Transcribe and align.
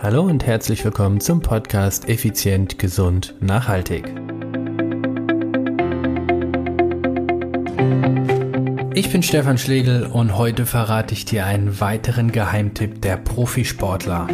Hallo 0.00 0.22
und 0.22 0.46
herzlich 0.46 0.84
willkommen 0.84 1.18
zum 1.20 1.40
Podcast 1.40 2.08
Effizient, 2.08 2.78
Gesund, 2.78 3.34
Nachhaltig. 3.40 4.04
Ich 8.94 9.10
bin 9.10 9.24
Stefan 9.24 9.58
Schlegel 9.58 10.06
und 10.06 10.38
heute 10.38 10.66
verrate 10.66 11.14
ich 11.14 11.24
dir 11.24 11.46
einen 11.46 11.80
weiteren 11.80 12.30
Geheimtipp 12.30 13.02
der 13.02 13.16
Profisportler. 13.16 14.28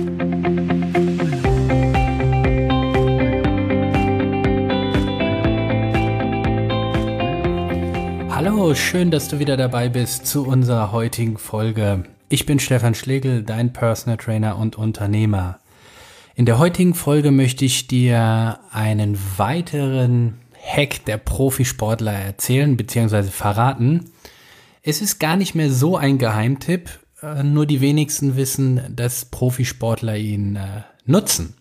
Hallo, 8.28 8.74
schön, 8.74 9.10
dass 9.10 9.28
du 9.28 9.38
wieder 9.38 9.56
dabei 9.56 9.88
bist 9.88 10.26
zu 10.26 10.46
unserer 10.46 10.92
heutigen 10.92 11.38
Folge. 11.38 12.04
Ich 12.30 12.46
bin 12.46 12.58
Stefan 12.58 12.94
Schlegel, 12.94 13.42
dein 13.42 13.72
Personal 13.72 14.16
Trainer 14.16 14.56
und 14.56 14.76
Unternehmer. 14.76 15.58
In 16.34 16.46
der 16.46 16.58
heutigen 16.58 16.94
Folge 16.94 17.30
möchte 17.30 17.66
ich 17.66 17.86
dir 17.86 18.60
einen 18.72 19.18
weiteren 19.36 20.40
Hack 20.64 21.04
der 21.04 21.18
Profisportler 21.18 22.12
erzählen 22.12 22.76
bzw. 22.76 23.24
verraten. 23.24 24.10
Es 24.82 25.02
ist 25.02 25.18
gar 25.20 25.36
nicht 25.36 25.54
mehr 25.54 25.70
so 25.70 25.98
ein 25.98 26.16
Geheimtipp, 26.16 26.98
äh, 27.22 27.42
nur 27.42 27.66
die 27.66 27.82
wenigsten 27.82 28.36
wissen, 28.36 28.80
dass 28.96 29.26
Profisportler 29.26 30.16
ihn 30.16 30.56
äh, 30.56 30.82
nutzen. 31.04 31.54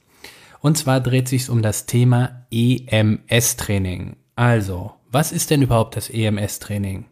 Und 0.62 0.78
zwar 0.78 1.02
dreht 1.02 1.28
sich 1.28 1.50
um 1.50 1.62
das 1.62 1.86
Thema 1.88 2.46
EMS-Training. 2.52 4.16
Also, 4.36 4.94
was 5.12 5.34
ist 5.34 5.52
denn 5.52 5.62
überhaupt 5.62 5.98
das 5.98 6.10
EMS-Training? 6.10 7.06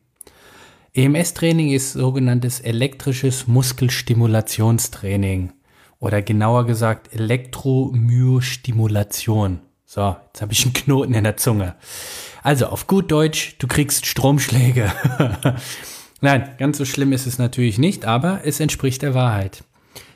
EMS-Training 0.94 1.72
ist 1.72 1.94
sogenanntes 1.94 2.60
elektrisches 2.60 3.48
Muskelstimulationstraining 3.48 5.54
oder 6.00 6.22
genauer 6.22 6.66
gesagt 6.66 7.14
Elektromyostimulation. 7.14 9.62
So, 9.86 10.18
jetzt 10.28 10.42
habe 10.42 10.52
ich 10.52 10.66
einen 10.66 10.74
Knoten 10.74 11.14
in 11.14 11.24
der 11.24 11.38
Zunge. 11.38 11.76
Also 12.44 12.66
auf 12.66 12.88
gut 12.88 13.10
Deutsch, 13.10 13.56
du 13.60 13.68
kriegst 13.68 14.06
Stromschläge. 14.06 14.92
Nein, 16.22 16.50
ganz 16.58 16.78
so 16.78 16.84
schlimm 16.84 17.14
ist 17.14 17.26
es 17.26 17.38
natürlich 17.38 17.78
nicht, 17.78 18.04
aber 18.04 18.42
es 18.44 18.60
entspricht 18.60 19.02
der 19.02 19.14
Wahrheit. 19.14 19.64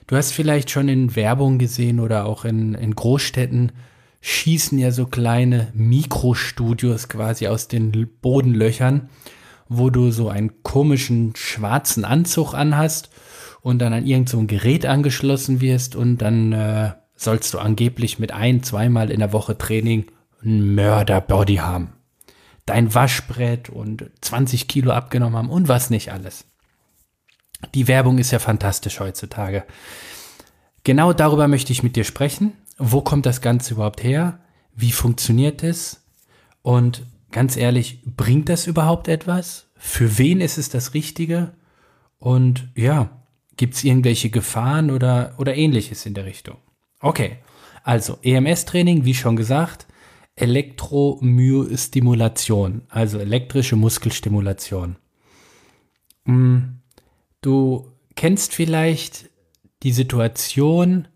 Du 0.07 0.17
hast 0.17 0.33
vielleicht 0.33 0.71
schon 0.71 0.89
in 0.89 1.15
Werbung 1.15 1.57
gesehen 1.57 2.01
oder 2.01 2.25
auch 2.25 2.43
in, 2.43 2.75
in 2.75 2.95
Großstädten 2.95 3.71
schießen 4.19 4.77
ja 4.77 4.91
so 4.91 5.05
kleine 5.05 5.69
Mikrostudios 5.73 7.07
quasi 7.07 7.47
aus 7.47 7.69
den 7.69 8.09
Bodenlöchern 8.21 9.07
wo 9.67 9.89
du 9.89 10.11
so 10.11 10.30
einen 10.30 10.63
komischen 10.63 11.35
schwarzen 11.35 12.05
Anzug 12.05 12.53
anhast 12.53 13.09
und 13.61 13.80
dann 13.80 13.94
an 13.94 14.05
irgendein 14.05 14.27
so 14.27 14.45
Gerät 14.45 14.85
angeschlossen 14.85 15.61
wirst 15.61 15.95
und 15.95 16.19
dann 16.19 16.53
äh, 16.53 16.91
sollst 17.16 17.53
du 17.53 17.59
angeblich 17.59 18.19
mit 18.19 18.31
ein, 18.31 18.63
zweimal 18.63 19.09
in 19.09 19.19
der 19.19 19.33
Woche 19.33 19.57
Training 19.57 20.05
ein 20.44 20.75
Mörder-Body 20.75 21.55
haben. 21.55 21.94
Dein 22.66 22.94
Waschbrett 22.94 23.69
und 23.69 24.09
20 24.22 24.67
Kilo 24.67 24.91
abgenommen 24.91 25.38
haben 25.38 25.49
und 25.49 25.67
was 25.67 25.89
nicht 25.89 26.11
alles. 26.11 26.45
Die 27.73 27.88
Werbung 27.88 28.17
ist 28.17 28.31
ja 28.31 28.39
fantastisch 28.39 29.00
heutzutage. 29.00 29.63
Genau 30.83 31.13
darüber 31.13 31.47
möchte 31.47 31.72
ich 31.72 31.83
mit 31.83 31.95
dir 31.95 32.03
sprechen. 32.03 32.53
Wo 32.77 33.02
kommt 33.02 33.25
das 33.25 33.41
Ganze 33.41 33.73
überhaupt 33.73 34.03
her? 34.03 34.39
Wie 34.75 34.91
funktioniert 34.91 35.63
es? 35.63 36.03
Und 36.61 37.03
ganz 37.31 37.57
ehrlich, 37.57 38.01
bringt 38.05 38.49
das 38.49 38.67
überhaupt 38.67 39.07
etwas? 39.07 39.67
Für 39.75 40.17
wen 40.17 40.41
ist 40.41 40.57
es 40.57 40.69
das 40.69 40.93
Richtige? 40.93 41.53
Und 42.17 42.69
ja, 42.75 43.21
gibt 43.57 43.75
es 43.75 43.83
irgendwelche 43.83 44.29
Gefahren 44.29 44.91
oder, 44.91 45.35
oder 45.37 45.55
ähnliches 45.55 46.05
in 46.05 46.13
der 46.13 46.25
Richtung? 46.25 46.57
Okay, 46.99 47.37
also 47.83 48.17
EMS-Training, 48.21 49.03
wie 49.05 49.13
schon 49.13 49.35
gesagt, 49.35 49.87
Elektromyostimulation, 50.35 52.83
also 52.89 53.19
elektrische 53.19 53.75
Muskelstimulation. 53.75 54.95
Hm, 56.25 56.79
du 57.41 57.91
kennst 58.16 58.53
vielleicht 58.53 59.29
die 59.83 59.91
Situation. 59.91 61.07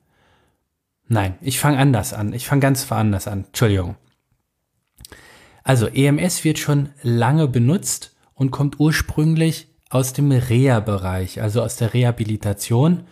Nein, 1.07 1.35
ich 1.41 1.59
fange 1.59 1.79
anders 1.79 2.13
an. 2.13 2.33
Ich 2.33 2.45
fange 2.45 2.61
ganz 2.61 2.91
anders 2.91 3.27
an. 3.27 3.45
Entschuldigung. 3.45 3.95
Also 5.69 5.85
EMS 5.85 6.43
wird 6.45 6.57
schon 6.57 6.89
lange 7.03 7.47
benutzt 7.47 8.15
und 8.33 8.49
kommt 8.49 8.79
ursprünglich 8.79 9.67
aus 9.91 10.13
dem 10.13 10.31
Reha-Bereich, 10.31 11.43
also 11.43 11.61
aus 11.61 11.75
der 11.75 11.93
Rehabilitation. 11.93 13.03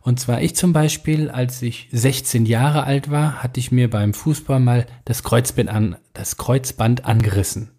Und 0.00 0.20
zwar 0.20 0.40
ich 0.40 0.54
zum 0.54 0.72
Beispiel, 0.72 1.28
als 1.28 1.60
ich 1.60 1.88
16 1.90 2.46
Jahre 2.46 2.84
alt 2.84 3.10
war, 3.10 3.42
hatte 3.42 3.58
ich 3.58 3.72
mir 3.72 3.90
beim 3.90 4.14
Fußball 4.14 4.60
mal 4.60 4.86
das 5.04 5.24
Kreuzband, 5.24 5.68
an, 5.68 5.96
das 6.12 6.36
Kreuzband 6.36 7.04
angerissen. 7.04 7.72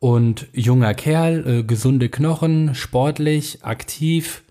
Und 0.00 0.48
junger 0.52 0.94
Kerl, 0.94 1.46
äh, 1.46 1.62
gesunde 1.62 2.08
Knochen, 2.08 2.74
sportlich, 2.74 3.62
aktiv 3.62 4.42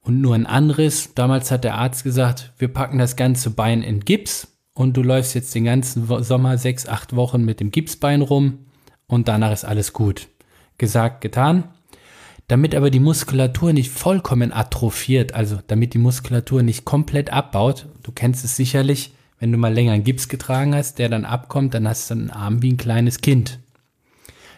und 0.00 0.20
nur 0.20 0.34
ein 0.34 0.46
anderes. 0.46 1.14
Damals 1.14 1.52
hat 1.52 1.62
der 1.62 1.76
Arzt 1.76 2.02
gesagt, 2.02 2.52
wir 2.58 2.66
packen 2.66 2.98
das 2.98 3.14
ganze 3.14 3.50
Bein 3.50 3.80
in 3.80 4.00
Gips 4.00 4.57
und 4.78 4.96
du 4.96 5.02
läufst 5.02 5.34
jetzt 5.34 5.56
den 5.56 5.64
ganzen 5.64 6.06
Sommer 6.22 6.56
sechs, 6.56 6.86
acht 6.86 7.16
Wochen 7.16 7.44
mit 7.44 7.58
dem 7.58 7.72
Gipsbein 7.72 8.22
rum 8.22 8.60
und 9.08 9.26
danach 9.26 9.50
ist 9.50 9.64
alles 9.64 9.92
gut. 9.92 10.28
Gesagt, 10.78 11.20
getan. 11.20 11.64
Damit 12.46 12.76
aber 12.76 12.88
die 12.88 13.00
Muskulatur 13.00 13.72
nicht 13.72 13.90
vollkommen 13.90 14.52
atrophiert, 14.52 15.34
also 15.34 15.58
damit 15.66 15.94
die 15.94 15.98
Muskulatur 15.98 16.62
nicht 16.62 16.84
komplett 16.84 17.32
abbaut, 17.32 17.86
du 18.04 18.12
kennst 18.12 18.44
es 18.44 18.54
sicherlich, 18.54 19.14
wenn 19.40 19.50
du 19.50 19.58
mal 19.58 19.74
länger 19.74 19.94
einen 19.94 20.04
Gips 20.04 20.28
getragen 20.28 20.76
hast, 20.76 21.00
der 21.00 21.08
dann 21.08 21.24
abkommt, 21.24 21.74
dann 21.74 21.88
hast 21.88 22.08
du 22.10 22.14
einen 22.14 22.30
Arm 22.30 22.62
wie 22.62 22.70
ein 22.70 22.76
kleines 22.76 23.20
Kind. 23.20 23.58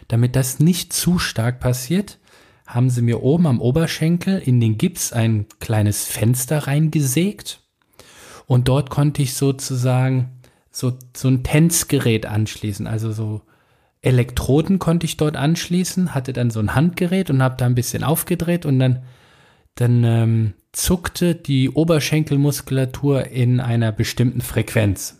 Damit 0.07 0.35
das 0.35 0.59
nicht 0.59 0.93
zu 0.93 1.17
stark 1.17 1.59
passiert, 1.59 2.19
haben 2.67 2.91
sie 2.91 3.01
mir 3.01 3.23
oben 3.23 3.47
am 3.47 3.59
Oberschenkel 3.59 4.37
in 4.37 4.59
den 4.59 4.77
Gips 4.77 5.13
ein 5.13 5.47
kleines 5.59 6.05
Fenster 6.05 6.67
reingesägt 6.67 7.60
und 8.51 8.67
dort 8.67 8.89
konnte 8.89 9.21
ich 9.21 9.35
sozusagen 9.35 10.29
so, 10.71 10.91
so 11.15 11.29
ein 11.29 11.41
Tänzgerät 11.41 12.25
anschließen. 12.25 12.85
Also 12.85 13.13
so 13.13 13.43
Elektroden 14.01 14.77
konnte 14.77 15.05
ich 15.05 15.15
dort 15.15 15.37
anschließen, 15.37 16.13
hatte 16.13 16.33
dann 16.33 16.51
so 16.51 16.59
ein 16.59 16.75
Handgerät 16.75 17.29
und 17.29 17.41
habe 17.41 17.55
da 17.55 17.65
ein 17.65 17.75
bisschen 17.75 18.03
aufgedreht 18.03 18.65
und 18.65 18.77
dann, 18.77 19.03
dann 19.75 20.03
ähm, 20.03 20.53
zuckte 20.73 21.33
die 21.33 21.69
Oberschenkelmuskulatur 21.69 23.27
in 23.27 23.61
einer 23.61 23.93
bestimmten 23.93 24.41
Frequenz. 24.41 25.17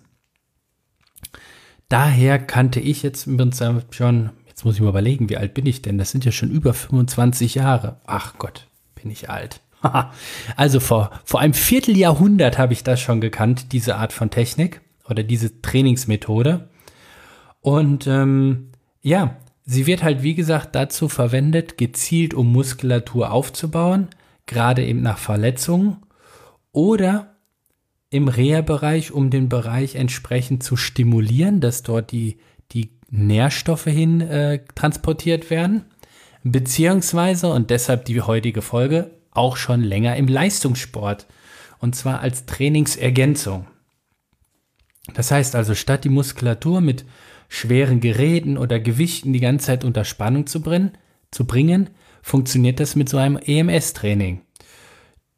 Daher 1.88 2.38
kannte 2.38 2.82
ich 2.82 3.02
jetzt 3.02 3.28
im 3.28 3.38
Prinzip 3.38 3.86
schon, 3.92 4.32
jetzt 4.46 4.66
muss 4.66 4.76
ich 4.76 4.82
mal 4.82 4.90
überlegen, 4.90 5.30
wie 5.30 5.38
alt 5.38 5.54
bin 5.54 5.68
ich 5.68 5.82
denn? 5.82 5.98
Das 5.98 6.12
sind 6.12 6.26
ja 6.26 6.34
schon 6.34 6.52
über 6.52 6.74
25 6.74 7.56
Jahre. 7.56 8.02
Ach 8.06 8.38
Gott, 8.38 8.68
bin 8.94 9.10
ich 9.10 9.30
alt. 9.30 9.62
also 10.56 10.80
vor, 10.80 11.12
vor 11.24 11.40
einem 11.40 11.54
Vierteljahrhundert 11.54 12.58
habe 12.58 12.74
ich 12.74 12.84
das 12.84 13.00
schon 13.00 13.22
gekannt, 13.22 13.72
diese 13.72 13.96
Art 13.96 14.14
von 14.14 14.30
Technik 14.30 14.82
oder 15.10 15.24
diese 15.24 15.62
Trainingsmethode. 15.62 16.70
Und 17.62 18.08
ähm, 18.08 18.72
ja, 19.02 19.38
sie 19.66 19.86
wird 19.86 20.04
halt, 20.04 20.24
wie 20.24 20.36
gesagt, 20.36 20.76
dazu 20.76 21.08
verwendet, 21.08 21.78
gezielt 21.78 22.34
um 22.34 22.52
Muskulatur 22.52 23.32
aufzubauen, 23.32 24.10
gerade 24.46 24.86
eben 24.86 25.02
nach 25.02 25.18
Verletzungen 25.18 25.98
oder 26.72 27.36
im 28.10 28.28
Reha-Bereich, 28.28 29.12
um 29.12 29.30
den 29.30 29.48
Bereich 29.48 29.96
entsprechend 29.96 30.64
zu 30.64 30.76
stimulieren, 30.76 31.62
dass 31.62 31.84
dort 31.84 32.12
die, 32.12 32.38
die 32.72 32.92
Nährstoffe 33.10 33.86
hin 33.86 34.22
äh, 34.22 34.60
transportiert 34.76 35.50
werden. 35.50 35.86
Beziehungsweise, 36.44 37.48
und 37.48 37.70
deshalb 37.70 38.06
die 38.06 38.20
heutige 38.22 38.62
Folge, 38.62 39.12
auch 39.32 39.58
schon 39.58 39.82
länger 39.82 40.16
im 40.16 40.28
Leistungssport. 40.28 41.28
Und 41.80 41.96
zwar 41.96 42.20
als 42.20 42.46
Trainingsergänzung. 42.46 43.68
Das 45.14 45.32
heißt 45.32 45.56
also, 45.56 45.74
statt 45.74 46.04
die 46.04 46.10
Muskulatur 46.10 46.80
mit 46.80 47.06
schweren 47.50 48.00
Geräten 48.00 48.58
oder 48.58 48.80
Gewichten 48.80 49.34
die 49.34 49.40
ganze 49.40 49.68
Zeit 49.68 49.84
unter 49.84 50.06
Spannung 50.06 50.48
zu 50.48 50.62
bringen, 50.62 50.92
zu 51.32 51.46
bringen 51.46 51.90
funktioniert 52.22 52.80
das 52.80 52.96
mit 52.96 53.10
so 53.10 53.18
einem 53.18 53.38
EMS-Training. 53.38 54.42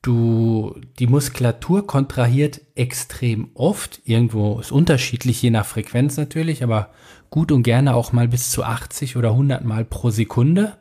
Du, 0.01 0.75
die 0.99 1.07
Muskulatur 1.07 1.87
kontrahiert 1.87 2.59
extrem 2.75 3.51
oft. 3.53 4.01
Irgendwo 4.03 4.59
ist 4.59 4.71
unterschiedlich, 4.71 5.41
je 5.41 5.49
nach 5.49 5.65
Frequenz 5.65 6.17
natürlich, 6.17 6.61
aber 6.61 6.89
gut 7.29 7.53
und 7.53 7.63
gerne 7.63 7.95
auch 7.95 8.11
mal 8.11 8.27
bis 8.27 8.51
zu 8.51 8.63
80 8.63 9.15
oder 9.15 9.29
100 9.29 9.63
Mal 9.63 9.85
pro 9.85 10.09
Sekunde. 10.09 10.77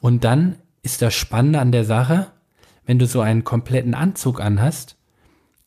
Und 0.00 0.24
dann 0.24 0.56
ist 0.82 1.02
das 1.02 1.14
Spannende 1.14 1.58
an 1.58 1.72
der 1.72 1.84
Sache, 1.84 2.28
wenn 2.86 2.98
du 2.98 3.06
so 3.06 3.20
einen 3.20 3.44
kompletten 3.44 3.94
Anzug 3.94 4.40
anhast, 4.40 4.96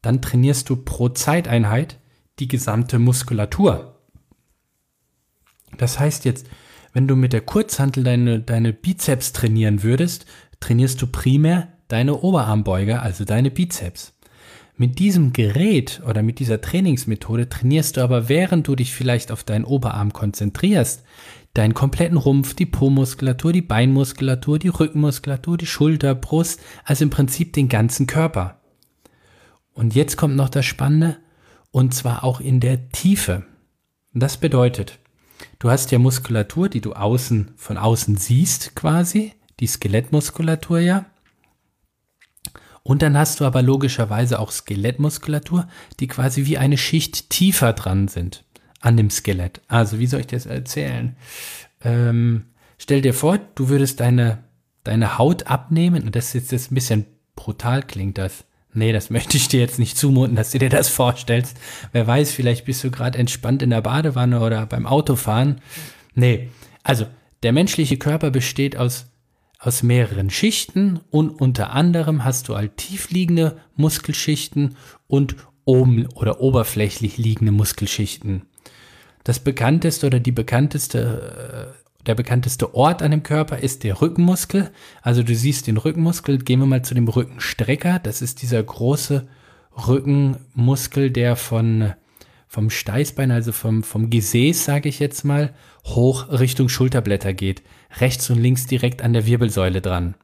dann 0.02 0.22
trainierst 0.22 0.69
du 0.69 0.75
pro 0.75 1.10
Zeiteinheit 1.10 2.00
die 2.40 2.48
gesamte 2.48 3.00
Muskulatur. 3.00 3.96
Das 5.78 6.00
heißt 6.00 6.25
jetzt, 6.25 6.48
wenn 6.94 7.08
du 7.08 7.16
mit 7.16 7.34
der 7.34 7.42
Kurzhantel 7.42 8.04
deine, 8.04 8.40
deine 8.40 8.74
Bizeps 8.74 9.34
trainieren 9.34 9.84
würdest, 9.84 10.25
trainierst 10.60 11.02
du 11.02 11.08
primär 11.08 11.68
deine 11.88 12.22
Oberarmbeuger, 12.22 13.02
also 13.02 13.25
deine 13.25 13.52
Bizeps. 13.52 14.14
Mit 14.75 15.00
diesem 15.00 15.34
Gerät 15.34 16.02
oder 16.08 16.22
mit 16.22 16.40
dieser 16.40 16.62
Trainingsmethode 16.62 17.50
trainierst 17.50 17.98
du 17.98 18.02
aber, 18.02 18.30
während 18.30 18.68
du 18.68 18.75
dich 18.75 18.94
vielleicht 18.94 19.31
auf 19.31 19.44
deinen 19.44 19.66
Oberarm 19.66 20.14
konzentrierst, 20.14 21.04
deinen 21.57 21.74
kompletten 21.74 22.18
Rumpf, 22.18 22.54
die 22.54 22.65
Po-Muskulatur, 22.65 23.51
die 23.51 23.62
Beinmuskulatur, 23.62 24.59
die 24.59 24.68
Rückenmuskulatur, 24.68 25.57
die 25.57 25.65
Schulter, 25.65 26.13
Brust, 26.15 26.62
also 26.83 27.04
im 27.04 27.09
Prinzip 27.09 27.54
den 27.54 27.69
ganzen 27.69 28.07
Körper. 28.07 28.62
Und 29.74 29.95
jetzt 29.95 30.18
kommt 30.18 30.36
noch 30.36 30.50
das 30.50 30.65
Spannende, 30.65 31.18
und 31.71 31.94
zwar 31.94 32.24
auch 32.24 32.39
in 32.39 32.59
der 32.59 32.89
Tiefe. 32.89 33.45
Das 34.13 34.38
bedeutet, 34.38 35.00
du 35.59 35.69
hast 35.69 35.92
ja 35.92 36.00
Muskulatur, 36.00 36.69
die 36.69 36.81
du 36.81 36.94
außen, 36.94 37.51
von 37.56 37.77
außen 37.77 38.18
siehst 38.18 38.75
quasi, 38.75 39.33
die 39.59 39.68
Skelettmuskulatur 39.68 40.80
ja. 40.80 41.06
Und 42.83 43.01
dann 43.01 43.18
hast 43.18 43.39
du 43.39 43.45
aber 43.45 43.62
logischerweise 43.62 44.39
auch 44.39 44.51
Skelettmuskulatur, 44.51 45.68
die 46.00 46.07
quasi 46.07 46.45
wie 46.45 46.57
eine 46.57 46.77
Schicht 46.77 47.30
tiefer 47.30 47.74
dran 47.74 48.07
sind 48.07 48.46
an 48.79 48.97
dem 48.97 49.09
Skelett. 49.09 49.62
Also, 49.68 50.00
wie 50.00 50.07
soll 50.07 50.21
ich 50.21 50.27
das 50.27 50.45
erzählen? 50.45 51.15
Ähm, 51.83 52.45
stell 52.77 53.01
dir 53.01 53.13
vor, 53.13 53.39
du 53.56 53.69
würdest 53.69 54.00
deine, 54.00 54.44
deine 54.83 55.18
Haut 55.18 55.47
abnehmen, 55.47 56.03
und 56.03 56.15
das 56.15 56.35
ist 56.35 56.51
jetzt 56.51 56.71
ein 56.71 56.75
bisschen 56.75 57.06
brutal 57.35 57.83
klingt 57.83 58.18
das. 58.18 58.45
Nee, 58.74 58.91
das 58.91 59.09
möchte 59.12 59.38
ich 59.38 59.47
dir 59.47 59.59
jetzt 59.59 59.79
nicht 59.79 59.97
zumuten, 59.97 60.35
dass 60.35 60.51
du 60.51 60.59
dir 60.59 60.69
das 60.69 60.89
vorstellst. 60.89 61.57
Wer 61.91 62.06
weiß, 62.06 62.31
vielleicht 62.31 62.65
bist 62.65 62.83
du 62.83 62.91
gerade 62.91 63.18
entspannt 63.18 63.62
in 63.62 63.69
der 63.69 63.81
Badewanne 63.81 64.41
oder 64.41 64.65
beim 64.65 64.85
Autofahren. 64.85 65.62
Nee, 66.13 66.50
also 66.83 67.06
der 67.44 67.53
menschliche 67.53 67.97
Körper 67.97 68.31
besteht 68.31 68.77
aus 68.77 69.07
aus 69.59 69.83
mehreren 69.83 70.30
Schichten 70.30 71.00
und 71.09 71.30
unter 71.30 71.71
anderem 71.71 72.23
hast 72.23 72.47
du 72.47 72.56
halt 72.56 72.77
tiefliegende 72.77 73.57
Muskelschichten 73.75 74.75
und 75.07 75.35
oben 75.65 76.07
oder 76.13 76.41
oberflächlich 76.41 77.18
liegende 77.18 77.51
Muskelschichten. 77.51 78.44
Das 79.27 79.41
bekannteste 79.41 80.07
oder 80.07 80.21
die 80.21 80.31
bekannteste, 80.31 81.74
äh, 81.75 82.03
der 82.06 82.15
bekannteste 82.15 82.74
Ort 82.74 83.01
an 83.01 83.12
dem 83.12 83.24
Körper 83.24 83.57
ist 83.57 83.83
der 83.83 84.01
Rückenmuskel. 84.01 84.71
Also 85.01 85.21
du 85.21 85.35
siehst 85.35 85.68
den 85.68 85.75
Rückenmuskel. 85.75 86.38
Gehen 86.38 86.62
wir 86.62 86.65
mal 86.65 86.85
zu 86.85 86.95
dem 86.95 87.09
Rückenstrecker. 87.09 88.00
Das 88.00 88.21
ist 88.21 88.41
dieser 88.41 88.63
große 88.63 89.27
Rückenmuskel, 89.85 91.12
der 91.12 91.35
von 91.35 91.91
vom 92.47 92.69
Steißbein, 92.69 93.31
also 93.31 93.51
vom, 93.51 93.83
vom 93.83 94.09
Gesäß, 94.09 94.63
sage 94.63 94.88
ich 94.88 95.00
jetzt 95.00 95.25
mal, 95.25 95.53
hoch 95.83 96.30
Richtung 96.30 96.69
Schulterblätter 96.69 97.33
geht. 97.33 97.63
Rechts 98.00 98.30
und 98.30 98.39
links 98.39 98.65
direkt 98.65 99.01
an 99.01 99.12
der 99.12 99.25
Wirbelsäule 99.25 99.81
dran. 99.81 100.15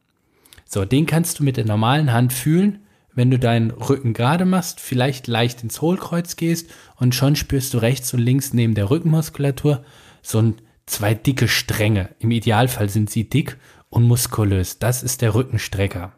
So, 0.65 0.85
den 0.85 1.07
kannst 1.07 1.39
du 1.39 1.43
mit 1.43 1.57
der 1.57 1.65
normalen 1.65 2.13
Hand 2.13 2.31
fühlen, 2.31 2.79
wenn 3.15 3.31
du 3.31 3.37
deinen 3.37 3.71
Rücken 3.71 4.13
gerade 4.13 4.45
machst, 4.45 4.79
vielleicht 4.79 5.27
leicht 5.27 5.63
ins 5.63 5.81
Hohlkreuz 5.81 6.35
gehst 6.35 6.69
und 6.95 7.15
schon 7.15 7.35
spürst 7.35 7.73
du 7.73 7.77
rechts 7.77 8.13
und 8.13 8.19
links 8.19 8.53
neben 8.53 8.75
der 8.75 8.89
Rückenmuskulatur 8.89 9.83
so 10.21 10.39
ein, 10.39 10.55
zwei 10.85 11.13
dicke 11.13 11.47
Stränge. 11.47 12.09
Im 12.19 12.31
Idealfall 12.31 12.89
sind 12.89 13.09
sie 13.09 13.29
dick 13.29 13.57
und 13.89 14.03
muskulös. 14.03 14.79
Das 14.79 15.03
ist 15.03 15.21
der 15.21 15.35
Rückenstrecker. 15.35 16.13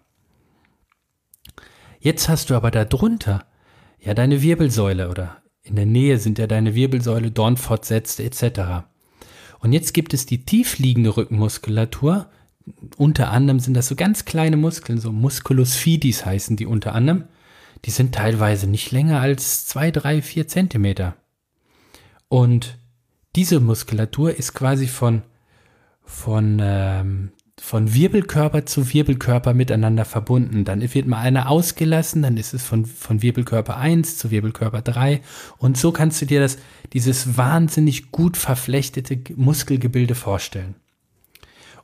Jetzt 1.99 2.29
hast 2.29 2.49
du 2.49 2.55
aber 2.55 2.71
darunter 2.71 3.45
ja 3.99 4.13
deine 4.13 4.41
Wirbelsäule 4.41 5.09
oder 5.09 5.41
in 5.63 5.75
der 5.75 5.87
Nähe 5.87 6.19
sind 6.19 6.37
ja 6.37 6.45
deine 6.45 6.75
Wirbelsäule, 6.75 7.31
Dornfortsätze 7.31 8.23
etc. 8.23 8.85
Und 9.59 9.73
jetzt 9.73 9.95
gibt 9.95 10.13
es 10.13 10.27
die 10.27 10.45
tiefliegende 10.45 11.17
Rückenmuskulatur. 11.17 12.29
Unter 12.97 13.31
anderem 13.31 13.59
sind 13.59 13.75
das 13.75 13.87
so 13.87 13.95
ganz 13.95 14.25
kleine 14.25 14.57
Muskeln, 14.57 14.99
so 14.99 15.11
Musculus 15.11 15.75
fidis 15.75 16.25
heißen 16.25 16.57
die 16.57 16.65
unter 16.65 16.93
anderem. 16.95 17.25
Die 17.85 17.91
sind 17.91 18.15
teilweise 18.15 18.67
nicht 18.67 18.91
länger 18.91 19.21
als 19.21 19.67
zwei, 19.67 19.91
drei, 19.91 20.21
vier 20.21 20.47
Zentimeter. 20.47 21.15
Und 22.27 22.79
diese 23.35 23.59
Muskulatur 23.59 24.35
ist 24.35 24.53
quasi 24.53 24.87
von, 24.87 25.21
von 26.03 26.59
ähm, 26.61 27.31
von 27.59 27.93
Wirbelkörper 27.93 28.65
zu 28.65 28.93
Wirbelkörper 28.93 29.53
miteinander 29.53 30.05
verbunden. 30.05 30.65
Dann 30.65 30.81
wird 30.81 31.07
mal 31.07 31.21
einer 31.21 31.49
ausgelassen, 31.49 32.21
dann 32.21 32.37
ist 32.37 32.53
es 32.53 32.63
von, 32.63 32.85
von 32.85 33.21
Wirbelkörper 33.21 33.77
1 33.77 34.17
zu 34.17 34.29
Wirbelkörper 34.29 34.81
3 34.81 35.21
und 35.57 35.77
so 35.77 35.91
kannst 35.91 36.21
du 36.21 36.25
dir 36.25 36.41
das, 36.41 36.57
dieses 36.93 37.37
wahnsinnig 37.37 38.11
gut 38.11 38.37
verflechtete 38.37 39.19
Muskelgebilde 39.35 40.15
vorstellen. 40.15 40.75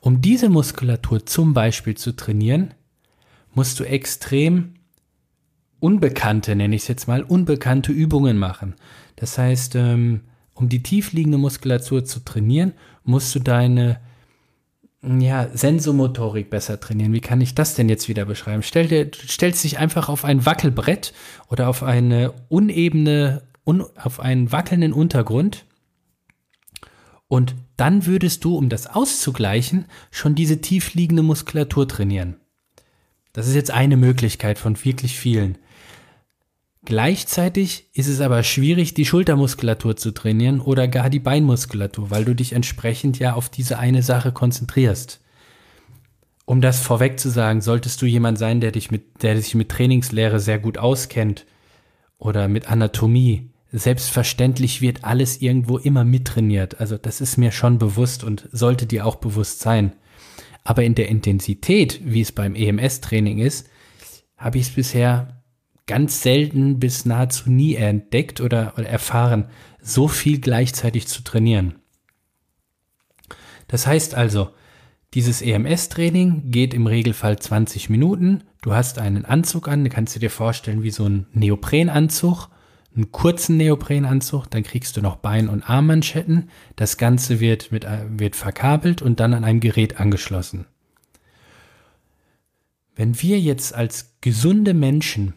Um 0.02 0.20
diese 0.22 0.50
Muskulatur 0.50 1.26
zum 1.26 1.54
Beispiel 1.54 1.96
zu 1.96 2.16
trainieren, 2.16 2.74
musst 3.54 3.80
du 3.80 3.84
extrem 3.84 4.74
unbekannte, 5.80 6.56
nenne 6.56 6.76
ich 6.76 6.82
es 6.84 6.88
jetzt 6.88 7.08
mal, 7.08 7.24
unbekannte 7.24 7.92
Übungen 7.92 8.38
machen. 8.38 8.76
Das 9.16 9.38
heißt, 9.38 9.76
ähm, 9.76 10.22
um 10.54 10.70
die 10.70 10.84
tiefliegende 10.84 11.38
Muskulatur 11.38 12.04
zu 12.04 12.20
trainieren, 12.26 12.74
musst 13.04 13.34
du 13.36 13.40
deine 13.40 14.00
ja, 15.04 15.50
Sensomotorik 15.54 16.50
besser 16.50 16.80
trainieren. 16.80 17.14
Wie 17.14 17.22
kann 17.22 17.42
ich 17.42 17.56
das 17.56 17.76
denn 17.76 17.90
jetzt 17.90 18.08
wieder 18.10 18.26
beschreiben? 18.26 18.64
Stell 18.64 18.88
dir, 18.88 19.06
du 19.06 19.18
stellst 19.28 19.64
dich 19.64 19.80
einfach 19.80 20.10
auf 20.10 20.26
ein 20.26 20.46
Wackelbrett 20.46 21.14
oder 21.48 21.70
auf 21.70 21.84
eine 21.84 22.34
unebene, 22.50 23.44
un, 23.66 23.84
auf 23.96 24.20
einen 24.20 24.52
wackelnden 24.52 24.94
Untergrund 24.94 25.66
und 27.28 27.56
dann 27.82 28.06
würdest 28.06 28.44
du, 28.46 28.56
um 28.56 28.70
das 28.70 28.86
auszugleichen, 28.86 29.86
schon 30.12 30.36
diese 30.36 30.62
tiefliegende 30.62 31.24
Muskulatur 31.24 31.88
trainieren. 31.88 32.36
Das 33.34 33.48
ist 33.48 33.56
jetzt 33.56 33.72
eine 33.72 33.98
Möglichkeit 33.98 34.60
von 34.60 34.78
wirklich 34.86 35.18
vielen. 35.18 35.58
Gleichzeitig 36.86 37.90
ist 37.96 38.08
es 38.08 38.22
aber 38.22 38.44
schwierig, 38.44 38.94
die 38.94 39.06
Schultermuskulatur 39.06 39.98
zu 39.98 40.12
trainieren 40.12 40.60
oder 40.62 40.88
gar 40.88 41.10
die 41.10 41.20
Beinmuskulatur, 41.20 42.12
weil 42.12 42.24
du 42.24 42.36
dich 42.36 42.54
entsprechend 42.54 43.18
ja 43.18 43.34
auf 43.34 43.50
diese 43.50 43.80
eine 43.80 44.04
Sache 44.04 44.32
konzentrierst. 44.32 45.20
Um 46.46 46.62
das 46.62 46.82
vorweg 46.82 47.20
zu 47.20 47.30
sagen, 47.30 47.62
solltest 47.62 48.00
du 48.04 48.06
jemand 48.06 48.38
sein, 48.38 48.62
der 48.62 48.72
dich 48.72 48.92
mit, 48.92 49.24
der 49.24 49.42
sich 49.42 49.56
mit 49.56 49.70
Trainingslehre 49.70 50.40
sehr 50.40 50.60
gut 50.60 50.78
auskennt 50.78 51.48
oder 52.20 52.48
mit 52.48 52.68
Anatomie, 52.68 53.50
selbstverständlich 53.72 54.82
wird 54.82 55.04
alles 55.04 55.42
irgendwo 55.42 55.78
immer 55.78 56.04
mittrainiert. 56.04 56.80
Also 56.80 56.98
das 56.98 57.22
ist 57.22 57.38
mir 57.38 57.52
schon 57.52 57.78
bewusst 57.78 58.24
und 58.24 58.50
sollte 58.52 58.86
dir 58.86 59.06
auch 59.06 59.16
bewusst 59.16 59.62
sein. 59.62 59.94
Aber 60.64 60.84
in 60.84 60.96
der 60.96 61.10
Intensität, 61.10 62.02
wie 62.04 62.22
es 62.22 62.32
beim 62.32 62.56
EMS-Training 62.56 63.40
ist, 63.40 63.70
habe 64.38 64.58
ich 64.58 64.68
es 64.68 64.76
bisher 64.76 65.42
ganz 65.88 66.22
selten 66.22 66.80
bis 66.80 67.06
nahezu 67.06 67.50
nie 67.50 67.76
entdeckt 67.76 68.42
oder, 68.42 68.74
oder 68.78 68.88
erfahren, 68.88 69.46
so 69.82 70.08
viel 70.08 70.40
gleichzeitig 70.40 71.08
zu 71.08 71.24
trainieren. 71.24 71.76
Das 73.68 73.88
heißt 73.88 74.16
also, 74.16 74.50
dieses 75.14 75.42
EMS-Training 75.42 76.52
geht 76.52 76.74
im 76.74 76.88
Regelfall 76.88 77.40
20 77.40 77.90
Minuten. 77.90 78.44
Du 78.62 78.74
hast 78.74 79.00
einen 79.00 79.26
Anzug 79.26 79.68
an, 79.68 79.90
kannst 79.90 80.16
du 80.16 80.20
dir 80.20 80.30
vorstellen 80.30 80.84
wie 80.84 80.92
so 80.92 81.06
ein 81.06 81.28
Neoprenanzug, 81.34 82.50
einen 82.96 83.12
kurzen 83.12 83.58
Neoprenanzug, 83.58 84.50
dann 84.50 84.64
kriegst 84.64 84.98
du 84.98 85.02
noch 85.02 85.18
Bein- 85.18 85.50
und 85.50 85.70
Armmanschetten. 85.70 86.50
Das 86.76 86.98
Ganze 86.98 87.40
wird, 87.40 87.72
mit, 87.72 87.88
wird 88.18 88.36
verkabelt 88.36 89.02
und 89.02 89.20
dann 89.20 89.34
an 89.34 89.44
einem 89.44 89.62
Gerät 89.62 90.00
angeschlossen. 90.00 90.66
Wenn 92.96 93.22
wir 93.22 93.40
jetzt 93.40 93.74
als 93.74 94.16
gesunde 94.20 94.74
Menschen 94.74 95.34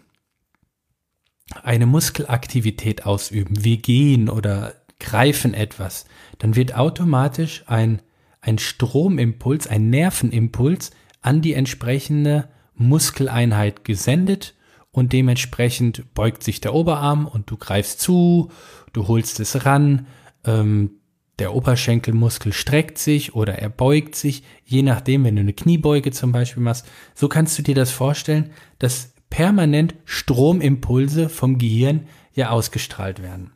eine 1.63 1.87
Muskelaktivität 1.87 3.07
ausüben, 3.07 3.65
wir 3.65 3.77
gehen 3.77 4.29
oder 4.29 4.75
greifen 4.99 5.55
etwas, 5.55 6.07
dann 6.39 6.57
wird 6.57 6.75
automatisch 6.75 7.63
ein, 7.67 8.03
ein 8.41 8.59
Stromimpuls, 8.59 9.69
ein 9.69 9.91
Nervenimpuls 9.91 10.91
an 11.21 11.41
die 11.41 11.55
entsprechende 11.55 12.49
Muskeleinheit 12.75 13.85
gesendet 13.85 14.55
und 14.95 15.13
dementsprechend 15.13 16.15
beugt 16.15 16.45
sich 16.45 16.61
der 16.61 16.73
Oberarm 16.73 17.27
und 17.27 17.51
du 17.51 17.57
greifst 17.57 18.01
zu, 18.01 18.53
du 18.93 19.09
holst 19.09 19.41
es 19.41 19.67
ran, 19.67 20.07
ähm, 20.45 20.93
der 21.41 21.53
Oberschenkelmuskel 21.53 22.53
streckt 22.53 22.99
sich 22.99 23.35
oder 23.35 23.59
er 23.59 23.71
beugt 23.71 24.15
sich, 24.15 24.45
je 24.65 24.83
nachdem, 24.83 25.25
wenn 25.25 25.35
du 25.35 25.41
eine 25.41 25.53
Kniebeuge 25.53 26.13
zum 26.13 26.31
Beispiel 26.31 26.63
machst. 26.63 26.87
So 27.13 27.29
kannst 27.29 27.59
du 27.59 27.63
dir 27.63 27.75
das 27.75 27.91
vorstellen, 27.91 28.53
dass 28.79 29.15
permanent 29.31 29.97
Stromimpulse 30.05 31.29
vom 31.29 31.59
Gehirn 31.59 32.07
ja 32.33 32.51
ausgestrahlt 32.51 33.21
werden. 33.21 33.51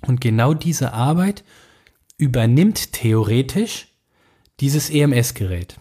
Und 0.00 0.20
genau 0.20 0.54
diese 0.54 0.92
Arbeit 0.92 1.44
übernimmt 2.18 2.92
theoretisch 2.92 3.94
dieses 4.58 4.90
EMS-Gerät. 4.90 5.78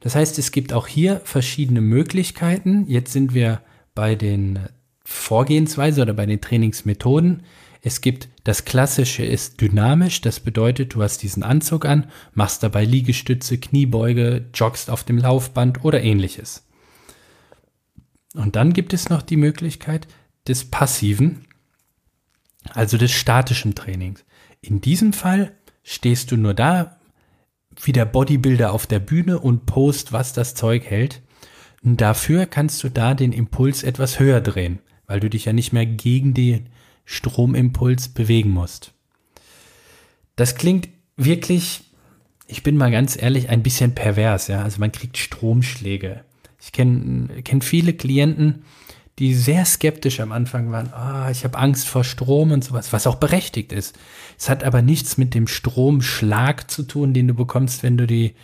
Das 0.00 0.14
heißt, 0.14 0.38
es 0.38 0.50
gibt 0.50 0.72
auch 0.72 0.86
hier 0.86 1.20
verschiedene 1.24 1.80
Möglichkeiten. 1.80 2.86
Jetzt 2.88 3.12
sind 3.12 3.34
wir 3.34 3.60
bei 3.94 4.14
den 4.14 4.58
Vorgehensweise 5.04 6.02
oder 6.02 6.14
bei 6.14 6.26
den 6.26 6.40
Trainingsmethoden. 6.40 7.42
Es 7.82 8.00
gibt 8.00 8.28
das 8.44 8.64
klassische 8.64 9.24
ist 9.24 9.60
dynamisch, 9.60 10.20
das 10.20 10.40
bedeutet, 10.40 10.94
du 10.94 11.02
hast 11.02 11.18
diesen 11.22 11.42
Anzug 11.42 11.84
an, 11.84 12.10
machst 12.34 12.62
dabei 12.62 12.84
Liegestütze, 12.84 13.58
Kniebeuge, 13.58 14.46
joggst 14.54 14.90
auf 14.90 15.04
dem 15.04 15.18
Laufband 15.18 15.84
oder 15.84 16.02
ähnliches. 16.02 16.66
Und 18.34 18.56
dann 18.56 18.72
gibt 18.72 18.92
es 18.92 19.08
noch 19.08 19.22
die 19.22 19.36
Möglichkeit 19.36 20.06
des 20.46 20.64
passiven, 20.64 21.46
also 22.70 22.96
des 22.96 23.12
statischen 23.12 23.74
Trainings. 23.74 24.24
In 24.60 24.80
diesem 24.80 25.12
Fall 25.12 25.52
stehst 25.82 26.30
du 26.30 26.36
nur 26.36 26.54
da, 26.54 26.99
wie 27.82 27.92
der 27.92 28.04
Bodybuilder 28.04 28.72
auf 28.72 28.86
der 28.86 28.98
Bühne 28.98 29.38
und 29.38 29.66
post, 29.66 30.12
was 30.12 30.32
das 30.32 30.54
Zeug 30.54 30.84
hält. 30.84 31.22
Dafür 31.82 32.46
kannst 32.46 32.82
du 32.84 32.90
da 32.90 33.14
den 33.14 33.32
Impuls 33.32 33.82
etwas 33.82 34.20
höher 34.20 34.40
drehen, 34.40 34.80
weil 35.06 35.20
du 35.20 35.30
dich 35.30 35.46
ja 35.46 35.52
nicht 35.52 35.72
mehr 35.72 35.86
gegen 35.86 36.34
den 36.34 36.68
Stromimpuls 37.04 38.08
bewegen 38.10 38.50
musst. 38.50 38.92
Das 40.36 40.54
klingt 40.54 40.88
wirklich, 41.16 41.82
ich 42.46 42.62
bin 42.62 42.76
mal 42.76 42.90
ganz 42.90 43.20
ehrlich, 43.20 43.48
ein 43.48 43.62
bisschen 43.62 43.94
pervers, 43.94 44.48
ja. 44.48 44.62
Also 44.62 44.78
man 44.78 44.92
kriegt 44.92 45.16
Stromschläge. 45.16 46.24
Ich 46.60 46.72
kenne 46.72 47.42
kenn 47.42 47.62
viele 47.62 47.94
Klienten, 47.94 48.64
die 49.20 49.34
sehr 49.34 49.66
skeptisch 49.66 50.18
am 50.20 50.32
Anfang 50.32 50.72
waren. 50.72 50.92
Ah, 50.94 51.30
ich 51.30 51.44
habe 51.44 51.58
Angst 51.58 51.86
vor 51.86 52.04
Strom 52.04 52.52
und 52.52 52.64
sowas, 52.64 52.92
was 52.94 53.06
auch 53.06 53.16
berechtigt 53.16 53.70
ist. 53.70 53.96
Es 54.38 54.48
hat 54.48 54.64
aber 54.64 54.80
nichts 54.80 55.18
mit 55.18 55.34
dem 55.34 55.46
Stromschlag 55.46 56.70
zu 56.70 56.84
tun, 56.84 57.12
den 57.12 57.28
du 57.28 57.34
bekommst, 57.34 57.82
wenn 57.82 57.98
du 57.98 58.06
die, 58.06 58.34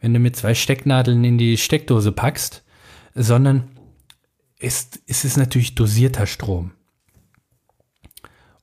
wenn 0.00 0.14
du 0.14 0.20
mit 0.20 0.34
zwei 0.34 0.54
Stecknadeln 0.54 1.22
in 1.24 1.36
die 1.36 1.58
Steckdose 1.58 2.10
packst, 2.10 2.64
sondern 3.14 3.68
es, 4.58 4.88
es 5.06 5.26
ist 5.26 5.36
natürlich 5.36 5.74
dosierter 5.74 6.26
Strom. 6.26 6.72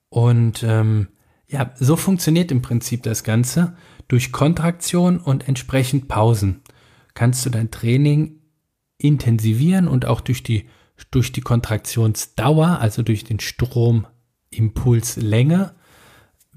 Und 0.09 0.63
ähm, 0.63 1.09
ja, 1.47 1.71
so 1.75 1.95
funktioniert 1.95 2.51
im 2.51 2.63
Prinzip 2.63 3.03
das 3.03 3.23
Ganze. 3.23 3.75
Durch 4.07 4.31
Kontraktion 4.31 5.19
und 5.19 5.47
entsprechend 5.47 6.07
Pausen 6.07 6.61
kannst 7.13 7.45
du 7.45 7.51
dein 7.51 7.69
Training 7.69 8.41
intensivieren 8.97 9.87
und 9.87 10.05
auch 10.05 10.21
durch 10.21 10.41
die, 10.41 10.65
durch 11.11 11.31
die 11.31 11.41
Kontraktionsdauer, 11.41 12.79
also 12.79 13.01
durch 13.01 13.23
den 13.23 13.39
Stromimpulslänge, 13.39 15.73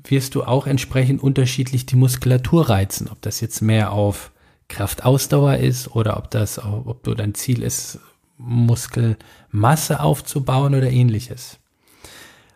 wirst 0.02 0.34
du 0.34 0.44
auch 0.44 0.66
entsprechend 0.66 1.22
unterschiedlich 1.22 1.86
die 1.86 1.96
Muskulatur 1.96 2.68
reizen. 2.68 3.08
Ob 3.08 3.22
das 3.22 3.40
jetzt 3.40 3.62
mehr 3.62 3.92
auf 3.92 4.32
Kraftausdauer 4.68 5.56
ist 5.56 5.94
oder 5.94 6.18
ob 6.18 6.30
das, 6.30 6.58
ob 6.58 7.02
du 7.04 7.14
dein 7.14 7.34
Ziel 7.34 7.62
ist, 7.62 8.00
Muskelmasse 8.36 10.00
aufzubauen 10.00 10.74
oder 10.74 10.90
ähnliches. 10.90 11.60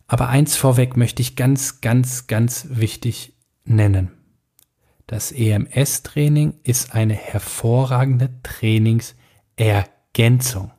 Aber 0.07 0.28
eins 0.28 0.57
vorweg 0.57 0.95
möchte 0.97 1.23
ich 1.23 1.37
ganz, 1.37 1.80
ganz, 1.80 2.26
ganz 2.26 2.66
wichtig 2.71 3.33
nennen. 3.64 4.11
Das 5.07 5.33
EMS-Training 5.33 6.54
ist 6.64 6.92
eine 6.95 7.14
hervorragende 7.14 8.30
Trainingsergänzung. 8.42 10.73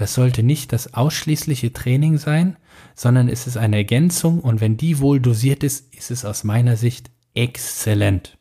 Das 0.00 0.14
sollte 0.14 0.42
nicht 0.42 0.72
das 0.72 0.94
ausschließliche 0.94 1.74
Training 1.74 2.16
sein, 2.16 2.56
sondern 2.94 3.28
es 3.28 3.46
ist 3.46 3.58
eine 3.58 3.76
Ergänzung 3.76 4.40
und 4.40 4.62
wenn 4.62 4.78
die 4.78 4.98
wohl 4.98 5.20
dosiert 5.20 5.62
ist, 5.62 5.94
ist 5.94 6.10
es 6.10 6.24
aus 6.24 6.42
meiner 6.42 6.78
Sicht 6.78 7.10
exzellent. 7.34 8.38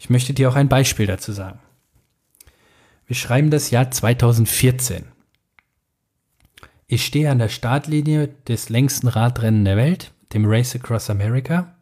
Ich 0.00 0.10
möchte 0.10 0.34
dir 0.34 0.50
auch 0.50 0.56
ein 0.56 0.68
Beispiel 0.68 1.06
dazu 1.06 1.30
sagen. 1.30 1.60
Wir 3.06 3.14
schreiben 3.14 3.50
das 3.50 3.70
Jahr 3.70 3.88
2014. 3.88 5.04
Ich 6.88 7.06
stehe 7.06 7.30
an 7.30 7.38
der 7.38 7.50
Startlinie 7.50 8.30
des 8.48 8.68
längsten 8.68 9.06
Radrennen 9.06 9.64
der 9.64 9.76
Welt, 9.76 10.10
dem 10.32 10.44
Race 10.44 10.74
Across 10.74 11.08
America, 11.08 11.76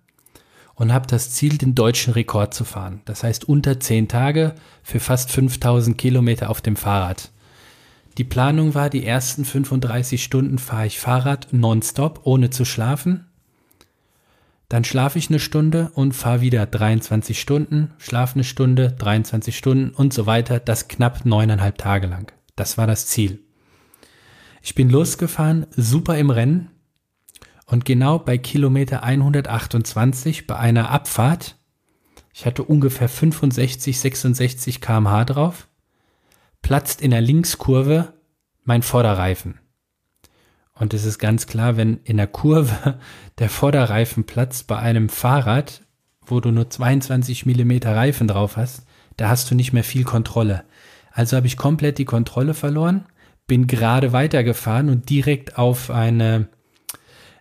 und 0.75 0.93
habe 0.93 1.07
das 1.07 1.31
Ziel, 1.31 1.57
den 1.57 1.75
deutschen 1.75 2.12
Rekord 2.12 2.52
zu 2.52 2.66
fahren. 2.66 3.00
Das 3.07 3.23
heißt 3.23 3.49
unter 3.49 3.81
10 3.81 4.07
Tage 4.07 4.54
für 4.83 5.00
fast 5.00 5.31
5000 5.31 5.97
Kilometer 5.97 6.50
auf 6.50 6.61
dem 6.61 6.76
Fahrrad. 6.76 7.31
Die 8.16 8.25
Planung 8.25 8.75
war, 8.75 8.90
die 8.90 9.04
ersten 9.04 9.44
35 9.44 10.23
Stunden 10.23 10.59
fahre 10.59 10.87
ich 10.87 11.00
Fahrrad 11.00 11.49
nonstop, 11.52 12.21
ohne 12.25 12.50
zu 12.50 12.64
schlafen. 12.64 13.26
Dann 14.68 14.85
schlafe 14.85 15.18
ich 15.18 15.28
eine 15.28 15.40
Stunde 15.40 15.90
und 15.94 16.12
fahre 16.12 16.40
wieder 16.40 16.66
23 16.66 17.40
Stunden, 17.40 17.92
schlafe 17.99 18.37
eine 18.37 18.44
Stunde, 18.44 18.92
23 18.92 19.56
Stunden 19.56 19.90
und 19.90 20.12
so 20.12 20.26
weiter, 20.26 20.61
das 20.61 20.88
knapp 20.88 21.26
neuneinhalb 21.26 21.76
Tage 21.76 22.06
lang. 22.06 22.33
Das 22.56 22.78
war 22.78 22.87
das 22.87 23.06
Ziel. 23.06 23.40
Ich 24.62 24.75
bin 24.75 24.88
losgefahren, 24.88 25.66
super 25.76 26.16
im 26.16 26.30
Rennen 26.30 26.71
und 27.66 27.85
genau 27.85 28.18
bei 28.18 28.38
Kilometer 28.38 29.02
128 29.02 30.47
bei 30.47 30.56
einer 30.56 30.90
Abfahrt, 30.90 31.56
ich 32.33 32.47
hatte 32.47 32.64
ungefähr 32.64 33.09
65, 33.09 34.00
66 34.00 34.80
kmh 34.80 35.25
drauf, 35.25 35.68
platzt 36.64 37.00
in 37.00 37.12
der 37.12 37.21
Linkskurve 37.21 38.14
mein 38.64 38.83
Vorderreifen. 38.83 39.61
Und 40.73 40.92
es 40.92 41.04
ist 41.04 41.21
ganz 41.21 41.47
klar, 41.47 41.76
wenn 41.76 42.00
in 42.02 42.16
der 42.16 42.26
Kurve 42.26 42.99
der 43.38 43.49
Vorderreifen 43.49 44.25
platzt 44.25 44.66
bei 44.66 44.78
einem 44.78 45.09
Fahrrad, 45.09 45.83
wo 46.26 46.40
du 46.40 46.50
nur 46.50 46.68
22 46.68 47.47
Millimeter 47.47 47.94
Reifen 47.94 48.26
drauf 48.26 48.56
hast, 48.56 48.85
da 49.16 49.28
hast 49.28 49.49
du 49.49 49.54
nicht 49.54 49.73
mehr 49.73 49.85
viel 49.85 50.02
Kontrolle. 50.02 50.64
Also 51.12 51.37
habe 51.37 51.47
ich 51.47 51.56
komplett 51.56 51.99
die 51.99 52.04
Kontrolle 52.04 52.54
verloren 52.54 53.06
bin 53.47 53.66
gerade 53.66 54.12
weitergefahren 54.12 54.88
und 54.88 55.11
direkt 55.11 55.59
auf 55.59 55.90
eine, 55.90 56.49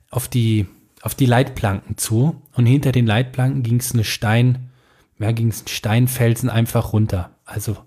auf 0.10 0.27
die, 0.27 0.68
auf 1.01 1.15
die 1.15 1.25
Leitplanken 1.25 1.98
zu. 1.98 2.42
Und 2.53 2.65
hinter 2.65 2.92
den 2.92 3.08
Leitplanken 3.08 3.63
ging 3.63 3.80
es 3.80 3.94
eine 3.94 4.03
Stein, 4.03 4.70
ja, 5.20 5.32
ging 5.32 5.50
es 5.50 5.63
Steinfelsen 5.68 6.50
einfach 6.50 6.94
runter. 6.94 7.32
Also 7.46 7.77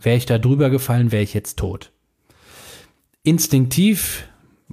wäre 0.00 0.16
ich 0.16 0.26
da 0.26 0.38
drüber 0.38 0.70
gefallen, 0.70 1.12
wäre 1.12 1.22
ich 1.22 1.34
jetzt 1.34 1.58
tot. 1.58 1.92
Instinktiv, 3.22 4.28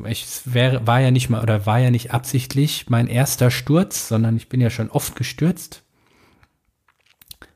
ich 0.05 0.25
wär, 0.45 0.85
war 0.85 1.01
ja 1.01 1.11
nicht 1.11 1.29
mal 1.29 1.41
oder 1.41 1.65
war 1.65 1.79
ja 1.79 1.91
nicht 1.91 2.11
absichtlich 2.11 2.89
mein 2.89 3.07
erster 3.07 3.51
Sturz, 3.51 4.07
sondern 4.07 4.37
ich 4.37 4.49
bin 4.49 4.61
ja 4.61 4.69
schon 4.69 4.89
oft 4.89 5.15
gestürzt. 5.15 5.83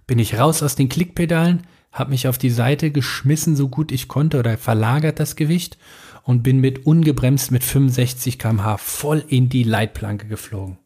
Bin 0.08 0.20
ich 0.20 0.38
raus 0.38 0.63
aus 0.63 0.75
den 0.75 0.90
Klickpedalen, 0.90 1.68
habe 1.92 2.12
mich 2.12 2.28
auf 2.28 2.38
die 2.38 2.50
Seite 2.50 2.92
geschmissen, 2.92 3.56
so 3.56 3.70
gut 3.70 3.92
ich 3.92 4.08
konnte, 4.08 4.40
oder 4.40 4.58
verlagert 4.58 5.20
das 5.20 5.36
Gewicht 5.36 5.78
und 6.24 6.44
bin 6.44 6.60
mit 6.60 6.86
ungebremst 6.86 7.51
mit 7.51 7.63
65 7.63 8.40
km/h 8.40 8.78
voll 8.78 9.24
in 9.28 9.50
die 9.50 9.63
Leitplanke 9.63 10.28
geflogen. 10.28 10.78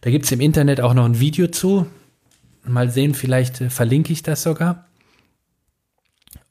Da 0.00 0.10
gibt 0.10 0.24
es 0.24 0.32
im 0.32 0.40
Internet 0.40 0.80
auch 0.80 0.94
noch 0.94 1.04
ein 1.04 1.20
Video 1.20 1.48
zu. 1.48 1.86
Mal 2.64 2.90
sehen, 2.90 3.14
vielleicht 3.14 3.60
äh, 3.60 3.70
verlinke 3.70 4.12
ich 4.12 4.22
das 4.22 4.42
sogar. 4.42 4.85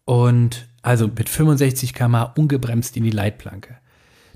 Und 0.06 0.68
also 0.82 1.08
mit 1.08 1.30
65 1.30 1.94
km/h 1.94 2.34
ungebremst 2.38 2.96
in 2.96 3.04
die 3.04 3.12
Leitplanke. 3.12 3.78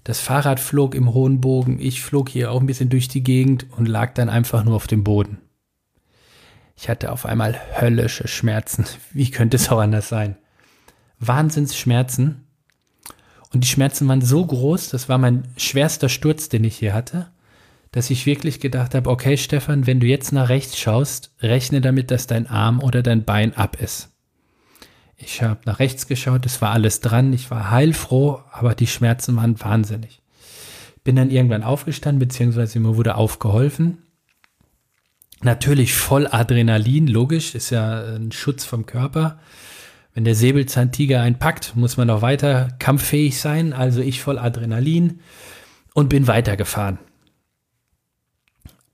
Das 0.03 0.19
Fahrrad 0.19 0.59
flog 0.59 0.95
im 0.95 1.13
hohen 1.13 1.41
Bogen, 1.41 1.79
ich 1.79 2.01
flog 2.01 2.29
hier 2.29 2.51
auch 2.51 2.59
ein 2.59 2.65
bisschen 2.65 2.89
durch 2.89 3.07
die 3.07 3.23
Gegend 3.23 3.67
und 3.77 3.87
lag 3.87 4.13
dann 4.13 4.29
einfach 4.29 4.63
nur 4.63 4.75
auf 4.75 4.87
dem 4.87 5.03
Boden. 5.03 5.39
Ich 6.75 6.89
hatte 6.89 7.11
auf 7.11 7.25
einmal 7.25 7.59
höllische 7.79 8.27
Schmerzen. 8.27 8.85
Wie 9.11 9.29
könnte 9.29 9.57
es 9.57 9.69
auch 9.69 9.79
anders 9.79 10.09
sein? 10.09 10.37
Wahnsinnsschmerzen. 11.19 12.47
Und 13.53 13.63
die 13.63 13.67
Schmerzen 13.67 14.07
waren 14.07 14.21
so 14.21 14.45
groß, 14.45 14.89
das 14.89 15.09
war 15.09 15.17
mein 15.17 15.43
schwerster 15.57 16.07
Sturz, 16.07 16.49
den 16.49 16.63
ich 16.63 16.77
hier 16.77 16.93
hatte, 16.93 17.31
dass 17.91 18.11
ich 18.11 18.25
wirklich 18.25 18.59
gedacht 18.59 18.93
habe, 18.93 19.09
okay 19.09 19.37
Stefan, 19.37 19.87
wenn 19.87 19.99
du 19.99 20.07
jetzt 20.07 20.31
nach 20.31 20.49
rechts 20.49 20.77
schaust, 20.77 21.33
rechne 21.41 21.81
damit, 21.81 22.11
dass 22.11 22.27
dein 22.27 22.47
Arm 22.47 22.81
oder 22.81 23.01
dein 23.01 23.25
Bein 23.25 23.57
ab 23.57 23.81
ist. 23.81 24.09
Ich 25.19 25.41
habe 25.41 25.59
nach 25.65 25.79
rechts 25.79 26.07
geschaut, 26.07 26.45
es 26.45 26.61
war 26.61 26.71
alles 26.71 27.01
dran, 27.01 27.33
ich 27.33 27.51
war 27.51 27.69
heilfroh, 27.69 28.41
aber 28.51 28.73
die 28.73 28.87
Schmerzen 28.87 29.35
waren 29.35 29.59
wahnsinnig. 29.59 30.21
Bin 31.03 31.15
dann 31.15 31.29
irgendwann 31.29 31.63
aufgestanden, 31.63 32.19
beziehungsweise 32.19 32.79
mir 32.79 32.95
wurde 32.95 33.15
aufgeholfen 33.15 33.99
Natürlich 35.41 35.93
voll 35.93 36.27
Adrenalin, 36.29 37.07
logisch, 37.07 37.55
ist 37.55 37.69
ja 37.69 38.15
ein 38.15 38.31
Schutz 38.31 38.65
vom 38.65 38.85
Körper. 38.85 39.39
Wenn 40.13 40.25
der 40.25 40.35
Säbelzahntiger 40.35 41.21
einen 41.21 41.39
packt, 41.39 41.77
muss 41.77 41.95
man 41.95 42.09
auch 42.09 42.21
weiter 42.21 42.69
kampffähig 42.79 43.39
sein. 43.39 43.71
Also 43.71 44.01
ich 44.01 44.21
voll 44.21 44.37
Adrenalin 44.37 45.21
und 45.93 46.09
bin 46.09 46.27
weitergefahren. 46.27 46.99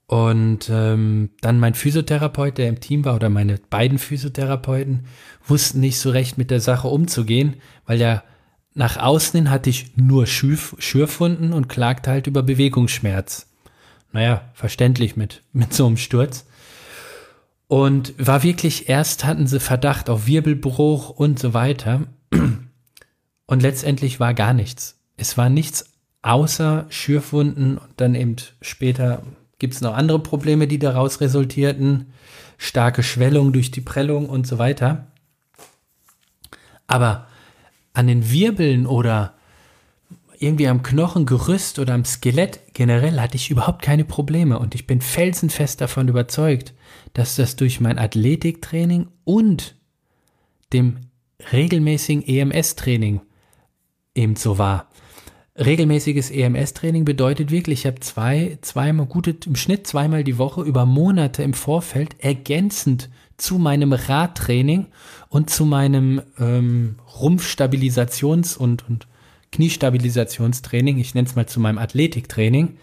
Und 0.06 0.70
ähm, 0.70 1.30
dann 1.40 1.58
mein 1.58 1.74
Physiotherapeut, 1.74 2.58
der 2.58 2.68
im 2.68 2.80
Team 2.80 3.04
war, 3.04 3.16
oder 3.16 3.28
meine 3.28 3.58
beiden 3.70 3.98
Physiotherapeuten, 3.98 5.06
wussten 5.44 5.80
nicht 5.80 5.98
so 5.98 6.10
recht 6.10 6.38
mit 6.38 6.50
der 6.50 6.60
Sache 6.60 6.88
umzugehen, 6.88 7.56
weil 7.86 8.00
ja 8.00 8.22
nach 8.74 8.98
außen 8.98 9.36
hin 9.36 9.50
hatte 9.50 9.70
ich 9.70 9.96
nur 9.96 10.26
Schürf 10.26 10.76
Schürfwunden 10.78 11.52
und 11.52 11.68
klagte 11.68 12.10
halt 12.10 12.26
über 12.26 12.42
Bewegungsschmerz 12.42 13.46
naja, 14.16 14.48
verständlich 14.54 15.16
mit, 15.16 15.42
mit 15.52 15.72
so 15.72 15.86
einem 15.86 15.98
Sturz. 15.98 16.46
Und 17.68 18.14
war 18.18 18.42
wirklich, 18.42 18.88
erst 18.88 19.24
hatten 19.24 19.46
sie 19.46 19.60
Verdacht 19.60 20.08
auf 20.08 20.26
Wirbelbruch 20.26 21.10
und 21.10 21.38
so 21.38 21.52
weiter. 21.52 22.02
Und 23.48 23.62
letztendlich 23.62 24.18
war 24.18 24.34
gar 24.34 24.52
nichts. 24.52 24.98
Es 25.16 25.38
war 25.38 25.48
nichts 25.48 25.92
außer 26.22 26.86
Schürfwunden 26.88 27.78
und 27.78 27.90
dann 27.96 28.16
eben 28.16 28.34
später 28.60 29.22
gibt 29.58 29.74
es 29.74 29.80
noch 29.80 29.94
andere 29.94 30.18
Probleme, 30.18 30.66
die 30.66 30.78
daraus 30.78 31.20
resultierten. 31.20 32.12
Starke 32.58 33.02
Schwellung 33.02 33.52
durch 33.52 33.70
die 33.70 33.80
Prellung 33.80 34.28
und 34.28 34.46
so 34.46 34.58
weiter. 34.58 35.06
Aber 36.86 37.26
an 37.92 38.06
den 38.06 38.30
Wirbeln 38.30 38.86
oder 38.86 39.34
irgendwie 40.38 40.68
am 40.68 40.82
Knochengerüst 40.82 41.78
oder 41.78 41.94
am 41.94 42.04
Skelett 42.04 42.60
generell 42.74 43.20
hatte 43.20 43.36
ich 43.36 43.50
überhaupt 43.50 43.82
keine 43.82 44.04
Probleme 44.04 44.58
und 44.58 44.74
ich 44.74 44.86
bin 44.86 45.00
felsenfest 45.00 45.80
davon 45.80 46.08
überzeugt, 46.08 46.74
dass 47.14 47.36
das 47.36 47.56
durch 47.56 47.80
mein 47.80 47.98
Athletiktraining 47.98 49.08
und 49.24 49.76
dem 50.72 50.98
regelmäßigen 51.52 52.22
EMS-Training 52.22 53.20
eben 54.14 54.36
so 54.36 54.58
war. 54.58 54.90
Regelmäßiges 55.58 56.30
EMS-Training 56.30 57.06
bedeutet 57.06 57.50
wirklich, 57.50 57.80
ich 57.80 57.86
habe 57.86 58.00
zwei, 58.00 58.58
zweimal, 58.60 59.06
gute, 59.06 59.34
im 59.46 59.56
Schnitt 59.56 59.86
zweimal 59.86 60.22
die 60.22 60.36
Woche 60.36 60.62
über 60.62 60.84
Monate 60.84 61.42
im 61.42 61.54
Vorfeld 61.54 62.16
ergänzend 62.18 63.08
zu 63.38 63.58
meinem 63.58 63.92
Radtraining 63.92 64.86
und 65.28 65.48
zu 65.48 65.64
meinem 65.64 66.20
ähm, 66.38 66.96
Rumpfstabilisations- 67.08 68.56
und, 68.56 68.86
und 68.88 69.06
Kniestabilisationstraining, 69.52 70.98
ich 70.98 71.14
nenne 71.14 71.26
es 71.26 71.36
mal 71.36 71.46
zu 71.46 71.58
meinem 71.60 71.78
Athletiktraining, 71.78 72.76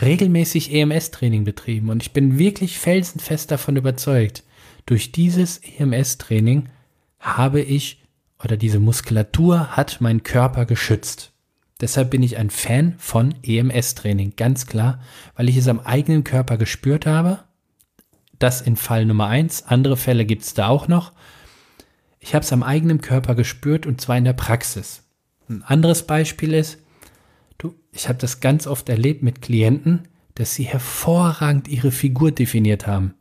regelmäßig 0.00 0.72
EMS-Training 0.72 1.44
betrieben. 1.44 1.90
Und 1.90 2.02
ich 2.02 2.12
bin 2.12 2.38
wirklich 2.38 2.78
felsenfest 2.78 3.50
davon 3.50 3.76
überzeugt, 3.76 4.44
durch 4.86 5.12
dieses 5.12 5.58
EMS-Training 5.78 6.70
habe 7.18 7.60
ich 7.60 8.02
oder 8.42 8.56
diese 8.56 8.80
Muskulatur 8.80 9.76
hat 9.76 10.00
meinen 10.00 10.22
Körper 10.22 10.64
geschützt. 10.64 11.33
Deshalb 11.84 12.08
bin 12.08 12.22
ich 12.22 12.38
ein 12.38 12.48
Fan 12.48 12.94
von 12.96 13.34
EMS-Training, 13.42 14.36
ganz 14.36 14.64
klar, 14.64 15.00
weil 15.36 15.50
ich 15.50 15.58
es 15.58 15.68
am 15.68 15.80
eigenen 15.80 16.24
Körper 16.24 16.56
gespürt 16.56 17.04
habe. 17.04 17.40
Das 18.38 18.62
in 18.62 18.76
Fall 18.76 19.04
Nummer 19.04 19.26
eins. 19.26 19.66
Andere 19.66 19.98
Fälle 19.98 20.24
gibt 20.24 20.44
es 20.44 20.54
da 20.54 20.68
auch 20.68 20.88
noch. 20.88 21.12
Ich 22.20 22.34
habe 22.34 22.42
es 22.42 22.54
am 22.54 22.62
eigenen 22.62 23.02
Körper 23.02 23.34
gespürt 23.34 23.84
und 23.84 24.00
zwar 24.00 24.16
in 24.16 24.24
der 24.24 24.32
Praxis. 24.32 25.02
Ein 25.46 25.62
anderes 25.62 26.06
Beispiel 26.06 26.54
ist, 26.54 26.78
du, 27.58 27.74
ich 27.92 28.08
habe 28.08 28.18
das 28.18 28.40
ganz 28.40 28.66
oft 28.66 28.88
erlebt 28.88 29.22
mit 29.22 29.42
Klienten, 29.42 30.08
dass 30.36 30.54
sie 30.54 30.64
hervorragend 30.64 31.68
ihre 31.68 31.90
Figur 31.90 32.32
definiert 32.32 32.86
haben. 32.86 33.12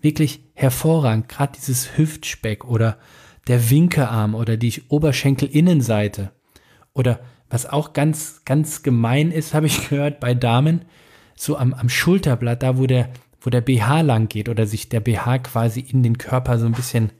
Wirklich 0.00 0.44
hervorragend. 0.54 1.28
Gerade 1.28 1.54
dieses 1.56 1.98
Hüftspeck 1.98 2.64
oder 2.64 2.98
der 3.48 3.68
Winkearm 3.68 4.36
oder 4.36 4.56
die 4.56 4.80
Oberschenkelinnenseite. 4.86 6.30
Oder 6.92 7.18
was 7.52 7.66
auch 7.66 7.92
ganz, 7.92 8.40
ganz 8.44 8.82
gemein 8.82 9.30
ist, 9.30 9.54
habe 9.54 9.66
ich 9.66 9.88
gehört 9.88 10.18
bei 10.18 10.34
Damen, 10.34 10.82
so 11.36 11.56
am, 11.56 11.74
am 11.74 11.88
Schulterblatt, 11.88 12.62
da 12.62 12.78
wo 12.78 12.86
der, 12.86 13.10
wo 13.40 13.50
der 13.50 13.60
BH 13.60 14.00
lang 14.00 14.28
geht 14.28 14.48
oder 14.48 14.66
sich 14.66 14.88
der 14.88 15.00
BH 15.00 15.38
quasi 15.40 15.80
in 15.80 16.02
den 16.02 16.18
Körper 16.18 16.58
so 16.58 16.66
ein 16.66 16.72
bisschen, 16.72 17.10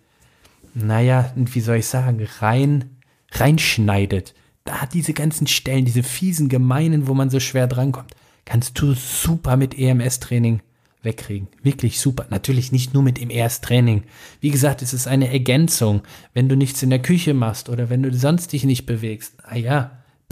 naja, 0.75 1.33
wie 1.37 1.61
soll 1.61 1.77
ich 1.77 1.87
sagen, 1.87 2.27
rein, 2.41 2.97
reinschneidet. 3.33 4.35
Da 4.65 4.87
diese 4.87 5.13
ganzen 5.13 5.47
Stellen, 5.49 5.85
diese 5.85 6.03
fiesen, 6.03 6.49
gemeinen, 6.49 7.09
wo 7.09 7.15
man 7.15 7.31
so 7.31 7.41
schwer 7.41 7.67
drankommt, 7.67 8.15
kannst 8.45 8.81
du 8.81 8.95
super 8.95 9.57
mit 9.57 9.77
EMS-Training 9.77 10.61
wegkriegen. 11.03 11.49
Wirklich 11.65 12.01
super. 12.01 12.27
Natürlich 12.31 12.71
nicht 12.71 12.95
nur 12.95 13.03
mit 13.03 13.21
dem 13.21 13.29
EMS-Training. 13.29 14.05
Wie 14.41 14.51
gesagt, 14.51 14.83
es 14.83 14.95
ist 14.95 15.09
eine 15.09 15.33
Ergänzung. 15.33 16.03
Wenn 16.33 16.49
du 16.49 16.57
nichts 16.57 16.83
in 16.83 16.91
der 16.91 17.03
Küche 17.03 17.35
machst 17.35 17.69
oder 17.69 17.91
wenn 17.91 18.05
du 18.05 18.15
sonst 18.15 18.53
dich 18.53 18.63
nicht 18.63 18.87
bewegst, 18.87 19.35
ah 19.43 19.57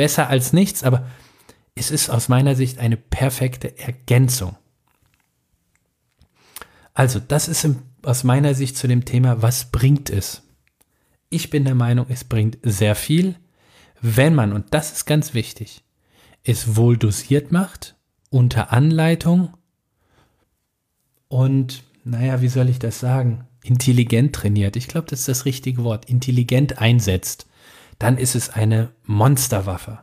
besser 0.00 0.28
als 0.28 0.54
nichts, 0.54 0.82
aber 0.82 1.06
es 1.74 1.90
ist 1.90 2.08
aus 2.08 2.28
meiner 2.28 2.56
Sicht 2.56 2.78
eine 2.78 2.96
perfekte 2.96 3.78
Ergänzung. 3.78 4.56
Also, 6.94 7.20
das 7.20 7.48
ist 7.48 7.64
im, 7.64 7.82
aus 8.02 8.24
meiner 8.24 8.54
Sicht 8.54 8.76
zu 8.76 8.88
dem 8.88 9.04
Thema, 9.04 9.42
was 9.42 9.70
bringt 9.70 10.08
es? 10.08 10.42
Ich 11.28 11.50
bin 11.50 11.64
der 11.64 11.74
Meinung, 11.74 12.06
es 12.08 12.24
bringt 12.24 12.58
sehr 12.62 12.94
viel 12.94 13.36
wenn 14.00 14.34
man, 14.34 14.52
und 14.52 14.66
das 14.70 14.92
ist 14.92 15.04
ganz 15.04 15.34
wichtig, 15.34 15.82
es 16.42 16.76
wohl 16.76 16.96
dosiert 16.96 17.52
macht, 17.52 17.96
unter 18.30 18.72
Anleitung 18.72 19.54
und, 21.28 21.84
naja, 22.04 22.40
wie 22.40 22.48
soll 22.48 22.68
ich 22.68 22.78
das 22.78 23.00
sagen, 23.00 23.46
intelligent 23.62 24.34
trainiert, 24.34 24.76
ich 24.76 24.88
glaube, 24.88 25.08
das 25.08 25.20
ist 25.20 25.28
das 25.28 25.44
richtige 25.44 25.84
Wort, 25.84 26.08
intelligent 26.08 26.78
einsetzt, 26.78 27.46
dann 28.00 28.18
ist 28.18 28.34
es 28.34 28.48
eine 28.48 28.90
Monsterwaffe. 29.04 30.00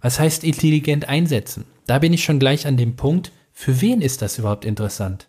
Was 0.00 0.20
heißt 0.20 0.44
intelligent 0.44 1.08
einsetzen? 1.08 1.64
Da 1.86 1.98
bin 1.98 2.12
ich 2.12 2.22
schon 2.22 2.38
gleich 2.38 2.68
an 2.68 2.76
dem 2.76 2.94
Punkt, 2.94 3.32
für 3.52 3.80
wen 3.80 4.00
ist 4.00 4.22
das 4.22 4.38
überhaupt 4.38 4.64
interessant? 4.64 5.28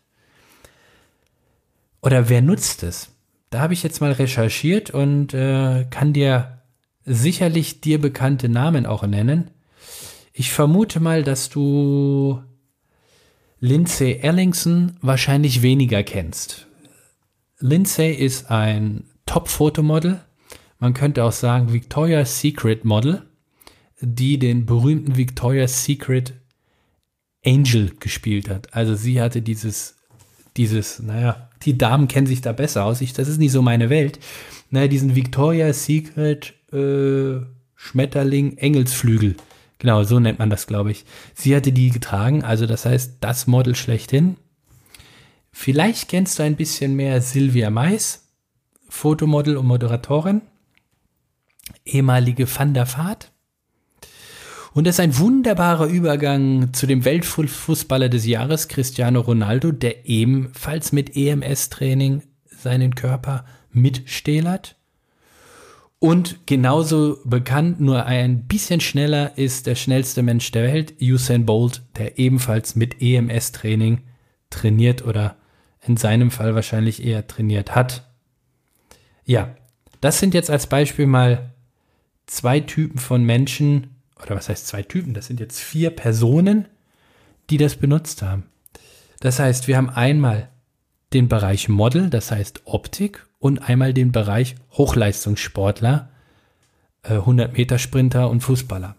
Oder 2.03 2.29
wer 2.29 2.43
nutzt 2.43 2.83
es? 2.83 3.09
Da 3.49 3.61
habe 3.61 3.73
ich 3.73 3.81
jetzt 3.81 4.01
mal 4.01 4.11
recherchiert 4.11 4.91
und 4.91 5.33
äh, 5.33 5.85
kann 5.89 6.13
dir 6.13 6.59
sicherlich 7.05 7.81
dir 7.81 7.99
bekannte 7.99 8.49
Namen 8.49 8.85
auch 8.85 9.01
nennen. 9.07 9.49
Ich 10.33 10.51
vermute 10.51 10.99
mal, 10.99 11.23
dass 11.23 11.49
du 11.49 12.43
Lindsay 13.59 14.19
Ellingson 14.21 14.97
wahrscheinlich 15.01 15.61
weniger 15.61 16.03
kennst. 16.03 16.67
Lindsay 17.59 18.13
ist 18.13 18.51
ein 18.51 19.05
Top-Fotomodel. 19.25 20.21
Man 20.79 20.93
könnte 20.93 21.23
auch 21.23 21.31
sagen 21.31 21.73
Victoria's 21.73 22.39
Secret 22.39 22.85
Model, 22.85 23.23
die 24.01 24.39
den 24.39 24.65
berühmten 24.65 25.17
Victoria's 25.17 25.83
Secret 25.83 26.33
Angel 27.45 27.91
gespielt 27.99 28.49
hat. 28.49 28.73
Also 28.73 28.95
sie 28.95 29.21
hatte 29.21 29.41
dieses, 29.41 29.97
dieses, 30.57 30.99
naja, 30.99 31.49
die 31.63 31.77
Damen 31.77 32.07
kennen 32.07 32.27
sich 32.27 32.41
da 32.41 32.53
besser 32.53 32.85
aus. 32.85 33.01
Ich, 33.01 33.13
das 33.13 33.27
ist 33.27 33.37
nicht 33.37 33.51
so 33.51 33.61
meine 33.61 33.89
Welt. 33.89 34.19
Naja, 34.69 34.87
diesen 34.87 35.15
Victoria's 35.15 35.85
Secret 35.85 36.53
äh, 36.71 37.41
Schmetterling 37.75 38.57
Engelsflügel. 38.57 39.35
Genau, 39.79 40.03
so 40.03 40.19
nennt 40.19 40.39
man 40.39 40.49
das, 40.49 40.67
glaube 40.67 40.91
ich. 40.91 41.05
Sie 41.33 41.55
hatte 41.55 41.71
die 41.71 41.89
getragen, 41.89 42.43
also 42.43 42.65
das 42.65 42.85
heißt, 42.85 43.17
das 43.21 43.47
Model 43.47 43.75
schlechthin. 43.75 44.35
Vielleicht 45.51 46.09
kennst 46.09 46.37
du 46.37 46.43
ein 46.43 46.57
bisschen 46.57 46.95
mehr 46.95 47.21
Silvia 47.21 47.69
Mais, 47.69 48.27
Fotomodel 48.89 49.55
und 49.55 49.65
Moderatorin, 49.65 50.41
ehemalige 51.93 52.47
Van 52.53 52.73
der 52.73 52.87
Vaart. 52.87 53.31
Und 54.73 54.85
das 54.85 54.95
ist 54.95 54.99
ein 54.99 55.17
wunderbarer 55.17 55.87
Übergang 55.87 56.73
zu 56.73 56.85
dem 56.85 57.03
Weltfußballer 57.03 58.09
des 58.09 58.25
Jahres, 58.25 58.67
Cristiano 58.67 59.21
Ronaldo, 59.21 59.71
der 59.71 60.07
ebenfalls 60.07 60.91
mit 60.91 61.15
EMS-Training 61.15 62.21
seinen 62.49 62.95
Körper 62.95 63.45
mitstählert. 63.71 64.75
Und 65.97 66.45
genauso 66.45 67.17
bekannt, 67.25 67.81
nur 67.81 68.05
ein 68.05 68.47
bisschen 68.47 68.79
schneller, 68.79 69.37
ist 69.37 69.67
der 69.67 69.75
schnellste 69.75 70.23
Mensch 70.23 70.49
der 70.51 70.63
Welt, 70.63 70.93
Usain 71.01 71.45
Bolt, 71.45 71.81
der 71.97 72.17
ebenfalls 72.17 72.75
mit 72.75 73.01
EMS-Training 73.01 74.03
trainiert 74.49 75.03
oder 75.05 75.35
in 75.85 75.97
seinem 75.97 76.31
Fall 76.31 76.55
wahrscheinlich 76.55 77.03
eher 77.03 77.27
trainiert 77.27 77.75
hat. 77.75 78.07
Ja, 79.25 79.55
das 79.99 80.19
sind 80.19 80.33
jetzt 80.33 80.49
als 80.49 80.67
Beispiel 80.67 81.05
mal 81.05 81.53
zwei 82.29 82.59
Typen 82.59 82.99
von 82.99 83.23
Menschen, 83.23 83.95
oder 84.21 84.35
was 84.35 84.49
heißt 84.49 84.67
zwei 84.67 84.83
Typen? 84.83 85.13
Das 85.13 85.27
sind 85.27 85.39
jetzt 85.39 85.59
vier 85.59 85.89
Personen, 85.89 86.67
die 87.49 87.57
das 87.57 87.75
benutzt 87.75 88.21
haben. 88.21 88.43
Das 89.19 89.39
heißt, 89.39 89.67
wir 89.67 89.77
haben 89.77 89.89
einmal 89.89 90.49
den 91.13 91.27
Bereich 91.27 91.69
Model, 91.69 92.09
das 92.09 92.31
heißt 92.31 92.61
Optik 92.65 93.25
und 93.39 93.59
einmal 93.67 93.93
den 93.93 94.11
Bereich 94.11 94.55
Hochleistungssportler, 94.73 96.09
100 97.03 97.49
äh, 97.49 97.57
Meter 97.57 97.79
Sprinter 97.79 98.29
und 98.29 98.41
Fußballer. 98.41 98.95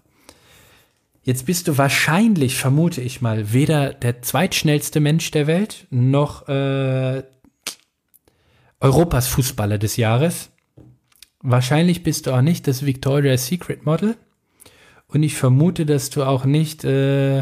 Jetzt 1.23 1.47
bist 1.47 1.69
du 1.69 1.79
wahrscheinlich, 1.79 2.57
vermute 2.57 3.03
ich 3.03 3.21
mal, 3.21 3.53
weder 3.53 3.93
der 3.93 4.23
zweitschnellste 4.23 5.01
Mensch 5.01 5.31
der 5.31 5.47
Welt 5.47 5.87
noch 5.90 6.49
äh, 6.49 7.23
Europas 8.81 9.29
Fußballer 9.29 9.79
des 9.79 9.97
Jahres. 9.97 10.51
Wahrscheinlich 11.42 12.03
bist 12.03 12.26
du 12.26 12.33
auch 12.33 12.42
nicht 12.42 12.66
das 12.66 12.85
Victoria's 12.85 13.46
Secret 13.46 13.87
Model. 13.87 14.16
Und 15.07 15.22
ich 15.22 15.35
vermute, 15.35 15.87
dass 15.87 16.11
du 16.11 16.22
auch 16.22 16.44
nicht 16.44 16.85
äh, 16.85 17.38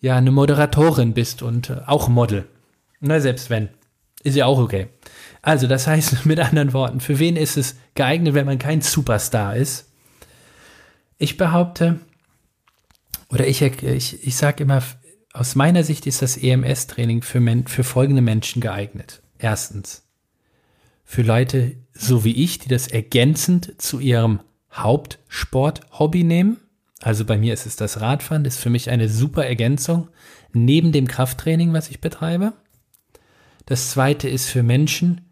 ja 0.00 0.16
eine 0.16 0.30
Moderatorin 0.30 1.14
bist 1.14 1.42
und 1.42 1.70
äh, 1.70 1.80
auch 1.86 2.08
Model. 2.08 2.46
Na, 3.00 3.20
selbst 3.20 3.50
wenn. 3.50 3.68
Ist 4.22 4.36
ja 4.36 4.46
auch 4.46 4.58
okay. 4.58 4.88
Also, 5.40 5.66
das 5.66 5.86
heißt 5.86 6.26
mit 6.26 6.38
anderen 6.38 6.72
Worten, 6.72 7.00
für 7.00 7.18
wen 7.18 7.36
ist 7.36 7.56
es 7.56 7.76
geeignet, 7.94 8.34
wenn 8.34 8.46
man 8.46 8.58
kein 8.58 8.82
Superstar 8.82 9.56
ist? 9.56 9.88
Ich 11.18 11.36
behaupte, 11.36 12.00
oder 13.28 13.46
ich, 13.46 13.62
ich, 13.62 14.26
ich 14.26 14.36
sage 14.36 14.62
immer, 14.62 14.82
aus 15.32 15.54
meiner 15.54 15.82
Sicht 15.82 16.06
ist 16.06 16.20
das 16.20 16.36
EMS-Training 16.36 17.22
für, 17.22 17.62
für 17.66 17.84
folgende 17.84 18.22
Menschen 18.22 18.60
geeignet. 18.60 19.22
Erstens, 19.38 20.04
für 21.04 21.22
Leute 21.22 21.76
so 21.92 22.24
wie 22.24 22.42
ich, 22.42 22.58
die 22.58 22.68
das 22.68 22.88
ergänzend 22.88 23.80
zu 23.80 24.00
ihrem 24.00 24.40
Hauptsport-Hobby 24.72 26.24
nehmen. 26.24 26.58
Also 27.00 27.24
bei 27.24 27.36
mir 27.36 27.52
ist 27.52 27.66
es 27.66 27.76
das 27.76 28.00
Radfahren, 28.00 28.44
das 28.44 28.54
ist 28.54 28.62
für 28.62 28.70
mich 28.70 28.90
eine 28.90 29.08
super 29.08 29.44
Ergänzung 29.44 30.08
neben 30.52 30.92
dem 30.92 31.08
Krafttraining, 31.08 31.72
was 31.72 31.90
ich 31.90 32.00
betreibe. 32.00 32.52
Das 33.66 33.90
zweite 33.90 34.28
ist 34.28 34.48
für 34.48 34.62
Menschen, 34.62 35.22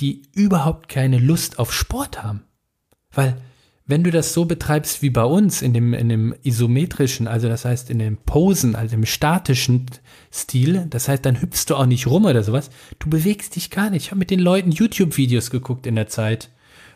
die 0.00 0.22
überhaupt 0.32 0.88
keine 0.88 1.18
Lust 1.18 1.58
auf 1.58 1.72
Sport 1.72 2.22
haben. 2.22 2.44
Weil 3.12 3.36
wenn 3.90 4.04
du 4.04 4.10
das 4.10 4.32
so 4.32 4.44
betreibst 4.44 5.02
wie 5.02 5.10
bei 5.10 5.24
uns 5.24 5.62
in 5.62 5.74
dem, 5.74 5.94
in 5.94 6.08
dem 6.08 6.34
isometrischen, 6.42 7.26
also 7.26 7.48
das 7.48 7.64
heißt 7.64 7.90
in 7.90 7.98
dem 7.98 8.16
Posen, 8.16 8.76
also 8.76 8.94
im 8.94 9.04
statischen 9.04 9.86
Stil, 10.32 10.86
das 10.88 11.08
heißt, 11.08 11.24
dann 11.24 11.40
hüpfst 11.40 11.66
du 11.66 11.76
auch 11.76 11.86
nicht 11.86 12.06
rum 12.06 12.24
oder 12.24 12.42
sowas, 12.42 12.70
du 12.98 13.10
bewegst 13.10 13.56
dich 13.56 13.70
gar 13.70 13.90
nicht. 13.90 14.04
Ich 14.04 14.10
habe 14.10 14.18
mit 14.18 14.30
den 14.30 14.40
Leuten 14.40 14.70
YouTube-Videos 14.70 15.50
geguckt 15.50 15.86
in 15.86 15.96
der 15.96 16.06
Zeit, 16.06 16.50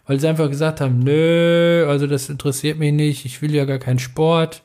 weil 0.07 0.20
sie 0.20 0.28
einfach 0.28 0.48
gesagt 0.48 0.80
haben, 0.80 1.00
nö, 1.00 1.87
also 1.88 2.07
das 2.07 2.28
interessiert 2.28 2.78
mich 2.78 2.92
nicht, 2.92 3.24
ich 3.24 3.42
will 3.42 3.54
ja 3.54 3.64
gar 3.64 3.78
keinen 3.78 3.98
Sport 3.98 4.62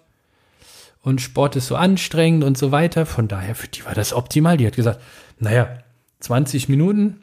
und 1.01 1.21
Sport 1.21 1.55
ist 1.55 1.67
so 1.67 1.75
anstrengend 1.75 2.43
und 2.43 2.57
so 2.57 2.71
weiter. 2.71 3.05
Von 3.05 3.27
daher, 3.27 3.55
für 3.55 3.67
die 3.67 3.85
war 3.85 3.95
das 3.95 4.13
optimal. 4.13 4.57
Die 4.57 4.67
hat 4.67 4.75
gesagt, 4.75 5.01
naja, 5.39 5.79
20 6.19 6.69
Minuten, 6.69 7.21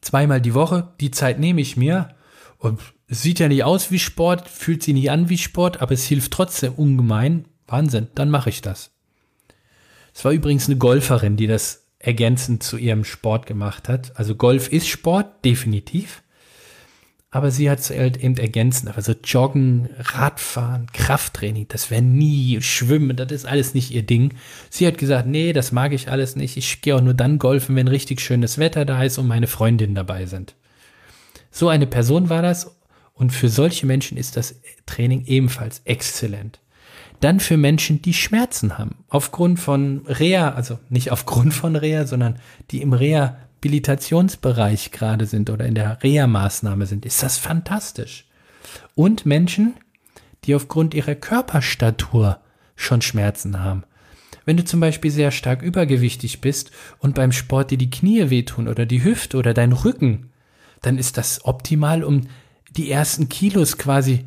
zweimal 0.00 0.40
die 0.40 0.54
Woche, 0.54 0.92
die 1.00 1.10
Zeit 1.10 1.38
nehme 1.38 1.60
ich 1.60 1.76
mir 1.76 2.10
und 2.58 2.78
es 3.10 3.22
sieht 3.22 3.40
ja 3.40 3.48
nicht 3.48 3.64
aus 3.64 3.90
wie 3.90 3.98
Sport, 3.98 4.48
fühlt 4.48 4.84
sich 4.84 4.94
nicht 4.94 5.10
an 5.10 5.28
wie 5.28 5.36
Sport, 5.36 5.82
aber 5.82 5.92
es 5.92 6.04
hilft 6.04 6.32
trotzdem 6.32 6.74
ungemein. 6.74 7.44
Wahnsinn, 7.66 8.06
dann 8.14 8.30
mache 8.30 8.50
ich 8.50 8.62
das. 8.62 8.92
Es 10.14 10.24
war 10.24 10.30
übrigens 10.30 10.68
eine 10.68 10.78
Golferin, 10.78 11.36
die 11.36 11.48
das 11.48 11.88
ergänzend 11.98 12.62
zu 12.62 12.76
ihrem 12.76 13.04
Sport 13.04 13.46
gemacht 13.46 13.88
hat. 13.88 14.16
Also 14.16 14.36
Golf 14.36 14.72
ist 14.72 14.86
Sport, 14.86 15.44
definitiv. 15.44 16.22
Aber 17.32 17.50
sie 17.50 17.68
hat 17.68 17.80
es 17.80 17.90
halt 17.90 18.16
eben 18.16 18.36
ergänzend, 18.36 18.96
also 18.96 19.12
Joggen, 19.24 19.88
Radfahren, 19.98 20.86
Krafttraining, 20.92 21.66
das 21.68 21.90
wäre 21.90 22.02
nie 22.02 22.60
Schwimmen, 22.60 23.16
das 23.16 23.30
ist 23.30 23.46
alles 23.46 23.74
nicht 23.74 23.92
ihr 23.92 24.02
Ding. 24.02 24.34
Sie 24.68 24.86
hat 24.86 24.98
gesagt, 24.98 25.26
nee, 25.26 25.52
das 25.52 25.70
mag 25.70 25.92
ich 25.92 26.08
alles 26.08 26.34
nicht. 26.34 26.56
Ich 26.56 26.80
gehe 26.80 26.94
auch 26.96 27.00
nur 27.00 27.14
dann 27.14 27.38
golfen, 27.38 27.74
wenn 27.76 27.88
richtig 27.88 28.20
schönes 28.20 28.58
Wetter 28.58 28.84
da 28.84 29.02
ist 29.02 29.18
und 29.18 29.28
meine 29.28 29.46
Freundinnen 29.48 29.94
dabei 29.94 30.26
sind. 30.26 30.54
So 31.52 31.68
eine 31.68 31.86
Person 31.86 32.30
war 32.30 32.42
das 32.42 32.79
und 33.20 33.30
für 33.30 33.48
solche 33.50 33.86
Menschen 33.86 34.16
ist 34.16 34.36
das 34.38 34.56
Training 34.86 35.26
ebenfalls 35.26 35.82
exzellent. 35.84 36.58
Dann 37.20 37.38
für 37.38 37.58
Menschen, 37.58 38.00
die 38.00 38.14
Schmerzen 38.14 38.78
haben, 38.78 39.04
aufgrund 39.10 39.60
von 39.60 40.06
Reha, 40.06 40.52
also 40.52 40.78
nicht 40.88 41.12
aufgrund 41.12 41.52
von 41.52 41.76
Reha, 41.76 42.06
sondern 42.06 42.38
die 42.70 42.80
im 42.80 42.94
Rehabilitationsbereich 42.94 44.90
gerade 44.90 45.26
sind 45.26 45.50
oder 45.50 45.66
in 45.66 45.74
der 45.74 46.02
Reha-Maßnahme 46.02 46.86
sind, 46.86 47.04
ist 47.04 47.22
das 47.22 47.36
fantastisch. 47.36 48.24
Und 48.94 49.26
Menschen, 49.26 49.74
die 50.44 50.54
aufgrund 50.54 50.94
ihrer 50.94 51.14
Körperstatur 51.14 52.40
schon 52.74 53.02
Schmerzen 53.02 53.62
haben. 53.62 53.84
Wenn 54.46 54.56
du 54.56 54.64
zum 54.64 54.80
Beispiel 54.80 55.10
sehr 55.10 55.30
stark 55.30 55.60
übergewichtig 55.60 56.40
bist 56.40 56.70
und 57.00 57.16
beim 57.16 57.32
Sport 57.32 57.70
dir 57.70 57.76
die 57.76 57.90
Knie 57.90 58.30
wehtun 58.30 58.66
oder 58.66 58.86
die 58.86 59.04
Hüfte 59.04 59.36
oder 59.36 59.52
dein 59.52 59.72
Rücken, 59.72 60.30
dann 60.80 60.96
ist 60.96 61.18
das 61.18 61.44
optimal, 61.44 62.02
um 62.02 62.22
die 62.70 62.90
ersten 62.90 63.28
Kilos 63.28 63.78
quasi 63.78 64.24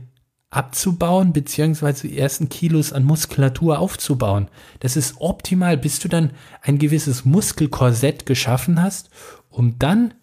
abzubauen, 0.50 1.34
beziehungsweise 1.34 2.08
die 2.08 2.18
ersten 2.18 2.48
Kilos 2.48 2.94
an 2.94 3.04
Muskulatur 3.04 3.80
aufzubauen. 3.80 4.50
Das 4.80 4.96
ist 4.96 5.16
optimal, 5.20 5.78
bis 5.78 6.00
du 6.00 6.08
dann 6.08 6.32
ein 6.62 6.78
gewisses 6.78 7.26
Muskelkorsett 7.26 8.26
geschaffen 8.26 8.82
hast, 8.82 9.10
um 9.50 9.80
dann 9.80 10.14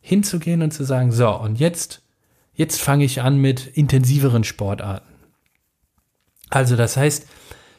hinzugehen 0.00 0.62
und 0.62 0.72
zu 0.72 0.84
sagen, 0.84 1.12
so, 1.12 1.28
und 1.36 1.58
jetzt, 1.58 2.02
jetzt 2.54 2.80
fange 2.80 3.04
ich 3.04 3.20
an 3.20 3.38
mit 3.38 3.66
intensiveren 3.66 4.44
Sportarten. 4.44 5.08
Also 6.48 6.76
das 6.76 6.96
heißt, 6.96 7.26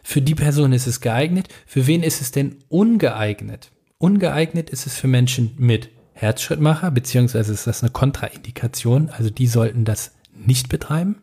für 0.03 0.21
die 0.21 0.35
Person 0.35 0.73
ist 0.73 0.87
es 0.87 0.99
geeignet, 0.99 1.47
für 1.65 1.87
wen 1.87 2.03
ist 2.03 2.21
es 2.21 2.31
denn 2.31 2.57
ungeeignet? 2.69 3.71
Ungeeignet 3.97 4.69
ist 4.69 4.87
es 4.87 4.97
für 4.97 5.07
Menschen 5.07 5.53
mit 5.57 5.89
Herzschrittmacher, 6.21 6.91
beziehungsweise 6.91 7.51
ist 7.51 7.65
das 7.65 7.81
eine 7.81 7.91
Kontraindikation, 7.91 9.09
also 9.09 9.31
die 9.31 9.47
sollten 9.47 9.85
das 9.85 10.11
nicht 10.35 10.69
betreiben. 10.69 11.15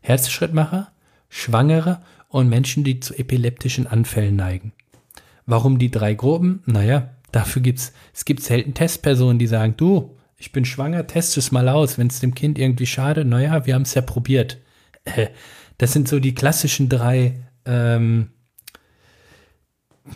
Herzschrittmacher, 0.00 0.90
Schwangere 1.28 2.00
und 2.28 2.48
Menschen, 2.48 2.82
die 2.82 3.00
zu 3.00 3.14
epileptischen 3.14 3.86
Anfällen 3.86 4.36
neigen. 4.36 4.72
Warum 5.44 5.78
die 5.78 5.90
drei 5.90 6.14
Gruppen? 6.14 6.62
Naja, 6.64 7.10
dafür 7.32 7.60
gibt's, 7.60 7.92
es 8.14 8.24
gibt 8.24 8.42
selten 8.42 8.72
Testpersonen, 8.72 9.38
die 9.38 9.46
sagen, 9.46 9.74
du, 9.76 10.16
ich 10.38 10.52
bin 10.52 10.64
schwanger, 10.64 11.06
test 11.06 11.36
es 11.36 11.52
mal 11.52 11.68
aus, 11.68 11.98
wenn 11.98 12.06
es 12.06 12.20
dem 12.20 12.34
Kind 12.34 12.58
irgendwie 12.58 12.86
schadet, 12.86 13.26
naja, 13.26 13.66
wir 13.66 13.74
haben 13.74 13.82
es 13.82 13.92
ja 13.92 14.00
probiert. 14.00 14.56
Äh, 15.04 15.26
das 15.76 15.92
sind 15.92 16.08
so 16.08 16.18
die 16.18 16.34
klassischen 16.34 16.88
drei 16.88 17.42
ähm, 17.66 18.30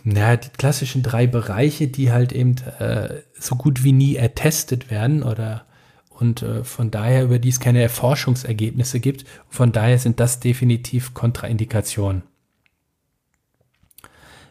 ja, 0.03 0.35
die 0.35 0.49
klassischen 0.49 1.03
drei 1.03 1.27
Bereiche, 1.27 1.87
die 1.87 2.11
halt 2.11 2.31
eben 2.31 2.55
äh, 2.79 3.21
so 3.39 3.55
gut 3.55 3.83
wie 3.83 3.91
nie 3.91 4.15
ertestet 4.15 4.89
werden 4.89 5.23
oder 5.23 5.65
und 6.09 6.41
äh, 6.41 6.63
von 6.63 6.91
daher 6.91 7.23
über 7.23 7.39
die 7.39 7.49
es 7.49 7.59
keine 7.59 7.81
Erforschungsergebnisse 7.81 8.99
gibt. 8.99 9.25
Von 9.49 9.71
daher 9.71 9.99
sind 9.99 10.19
das 10.19 10.39
definitiv 10.39 11.13
Kontraindikationen. 11.13 12.23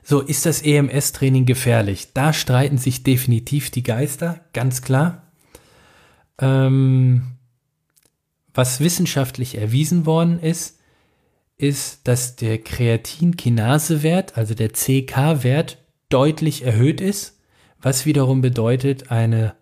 So, 0.03 0.20
ist 0.20 0.44
das 0.44 0.61
EMS-Training 0.61 1.47
gefährlich? 1.47 2.12
Da 2.12 2.35
streiten 2.35 2.77
sich 2.77 3.03
definitiv 3.03 3.70
die 3.70 3.83
Geister, 3.83 4.40
ganz 4.53 4.83
klar. 4.83 5.33
Ähm, 6.38 7.37
was 8.53 8.81
wissenschaftlich 8.81 9.57
erwiesen 9.57 10.05
worden 10.05 10.38
ist, 10.40 10.79
ist, 11.57 12.07
dass 12.09 12.37
der 12.37 12.59
Kreatinkinasewert, 12.59 14.37
also 14.37 14.55
der 14.55 14.71
CK-Wert, 14.71 15.79
deutlich 16.09 16.62
erhöht 16.62 17.01
ist, 17.01 17.38
was 17.81 18.07
wiederum 18.07 18.40
bedeutet 18.40 19.11
eine 19.11 19.55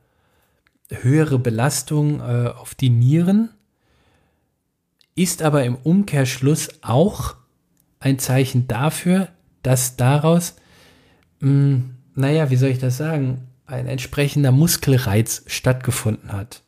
höhere 0.90 1.38
Belastung 1.38 2.20
äh, 2.20 2.48
auf 2.48 2.74
die 2.74 2.90
Nieren, 2.90 3.50
ist 5.14 5.42
aber 5.42 5.64
im 5.64 5.76
Umkehrschluss 5.76 6.68
auch 6.82 7.36
ein 8.00 8.18
Zeichen 8.18 8.68
dafür, 8.68 9.28
dass 9.62 9.96
daraus, 9.96 10.56
mh, 11.40 11.48
hm, 11.48 11.90
naja, 12.14 12.50
wie 12.50 12.56
soll 12.56 12.70
ich 12.70 12.78
das 12.78 12.96
sagen, 12.96 13.48
ein 13.64 13.86
entsprechender 13.86 14.52
Muskelreiz 14.52 15.44
stattgefunden 15.46 16.32
hat. 16.32 16.62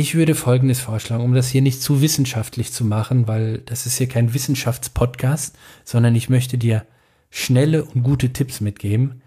Ich 0.00 0.14
würde 0.14 0.36
Folgendes 0.36 0.78
vorschlagen, 0.78 1.24
um 1.24 1.34
das 1.34 1.48
hier 1.48 1.60
nicht 1.60 1.82
zu 1.82 2.00
wissenschaftlich 2.00 2.72
zu 2.72 2.84
machen, 2.84 3.26
weil 3.26 3.58
das 3.58 3.84
ist 3.84 3.98
hier 3.98 4.06
kein 4.06 4.32
Wissenschaftspodcast, 4.32 5.58
sondern 5.84 6.14
ich 6.14 6.28
möchte 6.28 6.56
dir 6.56 6.86
schnelle 7.30 7.84
und 7.84 8.04
gute 8.04 8.32
Tipps 8.32 8.60
mitgeben. 8.60 9.22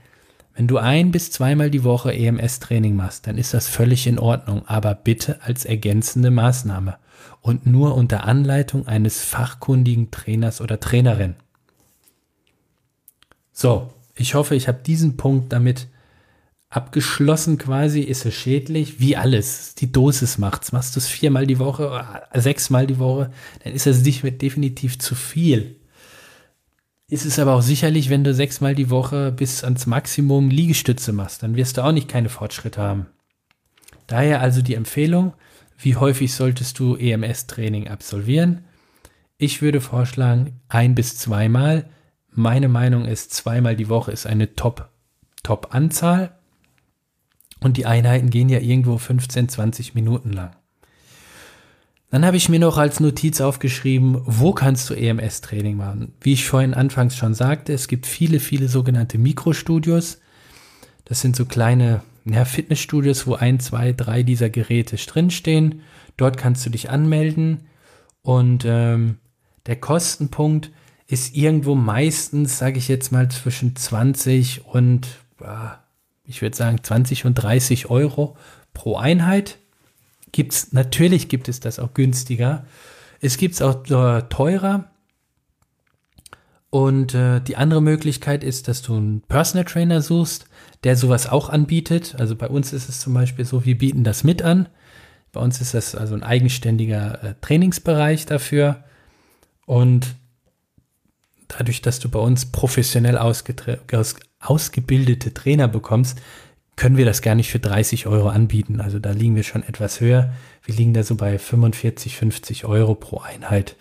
Wenn 0.55 0.67
du 0.67 0.77
ein 0.77 1.11
bis 1.11 1.29
zweimal 1.29 1.69
die 1.71 1.83
Woche 1.83 2.13
EMS-Training 2.13 2.95
machst, 2.95 3.27
dann 3.27 3.37
ist 3.37 3.53
das 3.53 3.67
völlig 3.67 4.07
in 4.07 4.17
Ordnung, 4.17 4.65
aber 4.65 4.95
bitte 4.95 5.41
als 5.41 5.65
ergänzende 5.65 6.31
Maßnahme 6.31 6.95
und 7.41 7.65
nur 7.65 7.95
unter 7.95 8.23
Anleitung 8.23 8.87
eines 8.87 9.21
fachkundigen 9.21 10.09
Trainers 10.09 10.61
oder 10.61 10.79
Trainerin. 10.79 11.35
So, 13.51 13.91
ich 14.15 14.35
hoffe, 14.35 14.55
ich 14.55 14.69
habe 14.69 14.79
diesen 14.85 15.17
Punkt 15.17 15.51
damit 15.51 15.89
abgeschlossen 16.71 17.57
quasi, 17.57 17.99
ist 17.99 18.25
es 18.25 18.33
schädlich, 18.33 18.99
wie 18.99 19.17
alles. 19.17 19.75
Die 19.75 19.91
Dosis 19.91 20.37
macht's. 20.37 20.71
Machst 20.71 20.95
du 20.95 20.99
es 20.99 21.07
viermal 21.07 21.45
die 21.45 21.59
Woche, 21.59 22.03
sechsmal 22.33 22.87
die 22.87 22.97
Woche, 22.97 23.31
dann 23.63 23.73
ist 23.73 23.85
es 23.85 24.01
definitiv 24.01 24.97
zu 24.97 25.13
viel. 25.13 25.75
Ist 27.09 27.25
es 27.25 27.39
aber 27.39 27.55
auch 27.55 27.61
sicherlich, 27.61 28.09
wenn 28.09 28.23
du 28.23 28.33
sechsmal 28.33 28.73
die 28.73 28.89
Woche 28.89 29.33
bis 29.33 29.65
ans 29.65 29.85
Maximum 29.85 30.49
Liegestütze 30.49 31.11
machst, 31.11 31.43
dann 31.43 31.57
wirst 31.57 31.77
du 31.77 31.83
auch 31.83 31.91
nicht 31.91 32.07
keine 32.07 32.29
Fortschritte 32.29 32.81
haben. 32.81 33.07
Daher 34.07 34.39
also 34.39 34.61
die 34.61 34.75
Empfehlung, 34.75 35.33
wie 35.77 35.97
häufig 35.97 36.33
solltest 36.33 36.79
du 36.79 36.95
EMS-Training 36.95 37.89
absolvieren? 37.89 38.63
Ich 39.37 39.61
würde 39.61 39.81
vorschlagen, 39.81 40.61
ein 40.69 40.95
bis 40.95 41.17
zweimal. 41.17 41.89
Meine 42.29 42.69
Meinung 42.69 43.03
ist, 43.03 43.33
zweimal 43.33 43.75
die 43.75 43.89
Woche 43.89 44.13
ist 44.13 44.25
eine 44.25 44.55
Top-Top-Anzahl. 44.55 46.37
Und 47.61 47.77
die 47.77 47.85
Einheiten 47.85 48.29
gehen 48.29 48.49
ja 48.49 48.59
irgendwo 48.59 48.97
15, 48.97 49.49
20 49.49 49.95
Minuten 49.95 50.33
lang. 50.33 50.51
Dann 52.09 52.25
habe 52.25 52.35
ich 52.35 52.49
mir 52.49 52.59
noch 52.59 52.77
als 52.77 52.99
Notiz 52.99 53.39
aufgeschrieben, 53.39 54.21
wo 54.25 54.51
kannst 54.51 54.89
du 54.89 54.93
EMS-Training 54.93 55.77
machen? 55.77 56.13
Wie 56.19 56.33
ich 56.33 56.45
vorhin 56.45 56.73
anfangs 56.73 57.15
schon 57.15 57.33
sagte, 57.33 57.71
es 57.71 57.87
gibt 57.87 58.05
viele, 58.05 58.41
viele 58.41 58.67
sogenannte 58.67 59.17
Mikrostudios. 59.17 60.19
Das 61.05 61.21
sind 61.21 61.37
so 61.37 61.45
kleine 61.45 62.01
ja, 62.25 62.43
Fitnessstudios, 62.43 63.27
wo 63.27 63.35
ein, 63.35 63.61
zwei, 63.61 63.93
drei 63.93 64.23
dieser 64.23 64.49
Geräte 64.49 64.97
drinstehen. 64.97 65.83
Dort 66.17 66.37
kannst 66.37 66.65
du 66.65 66.69
dich 66.69 66.89
anmelden 66.89 67.61
und 68.23 68.65
ähm, 68.65 69.17
der 69.65 69.77
Kostenpunkt 69.77 70.71
ist 71.07 71.35
irgendwo 71.35 71.75
meistens, 71.75 72.57
sage 72.57 72.77
ich 72.77 72.87
jetzt 72.87 73.11
mal, 73.11 73.29
zwischen 73.29 73.75
20 73.75 74.65
und 74.65 75.07
äh, 75.41 75.45
ich 76.31 76.41
würde 76.41 76.55
sagen 76.55 76.81
20 76.81 77.25
und 77.25 77.35
30 77.35 77.89
Euro 77.89 78.37
pro 78.73 78.95
Einheit. 78.95 79.57
Gibt's, 80.31 80.71
natürlich 80.71 81.27
gibt 81.27 81.49
es 81.49 81.59
das 81.59 81.77
auch 81.77 81.93
günstiger. 81.93 82.65
Es 83.19 83.35
gibt 83.37 83.55
es 83.55 83.61
auch 83.61 83.85
äh, 83.85 84.21
teurer. 84.29 84.89
Und 86.69 87.13
äh, 87.13 87.41
die 87.41 87.57
andere 87.57 87.81
Möglichkeit 87.81 88.45
ist, 88.45 88.69
dass 88.69 88.81
du 88.81 88.95
einen 88.95 89.21
Personal 89.23 89.65
Trainer 89.65 90.01
suchst, 90.01 90.45
der 90.85 90.95
sowas 90.95 91.27
auch 91.27 91.49
anbietet. 91.49 92.15
Also 92.17 92.37
bei 92.37 92.47
uns 92.47 92.71
ist 92.71 92.87
es 92.87 93.01
zum 93.01 93.13
Beispiel 93.13 93.43
so, 93.43 93.65
wir 93.65 93.77
bieten 93.77 94.05
das 94.05 94.23
mit 94.23 94.41
an. 94.41 94.69
Bei 95.33 95.41
uns 95.41 95.59
ist 95.59 95.73
das 95.73 95.95
also 95.95 96.15
ein 96.15 96.23
eigenständiger 96.23 97.23
äh, 97.23 97.35
Trainingsbereich 97.41 98.25
dafür. 98.25 98.85
Und 99.65 100.15
dadurch, 101.49 101.81
dass 101.81 101.99
du 101.99 102.07
bei 102.07 102.19
uns 102.19 102.45
professionell 102.45 103.17
aus, 103.17 103.43
ausgebildete 104.41 105.33
Trainer 105.33 105.67
bekommst, 105.67 106.19
können 106.75 106.97
wir 106.97 107.05
das 107.05 107.21
gar 107.21 107.35
nicht 107.35 107.51
für 107.51 107.59
30 107.59 108.07
Euro 108.07 108.29
anbieten. 108.29 108.81
Also 108.81 108.99
da 108.99 109.11
liegen 109.11 109.35
wir 109.35 109.43
schon 109.43 109.63
etwas 109.63 110.01
höher. 110.01 110.33
Wir 110.63 110.75
liegen 110.75 110.93
da 110.93 111.03
so 111.03 111.15
bei 111.15 111.37
45, 111.37 112.15
50 112.17 112.65
Euro 112.65 112.95
pro 112.95 113.19
Einheit. 113.19 113.75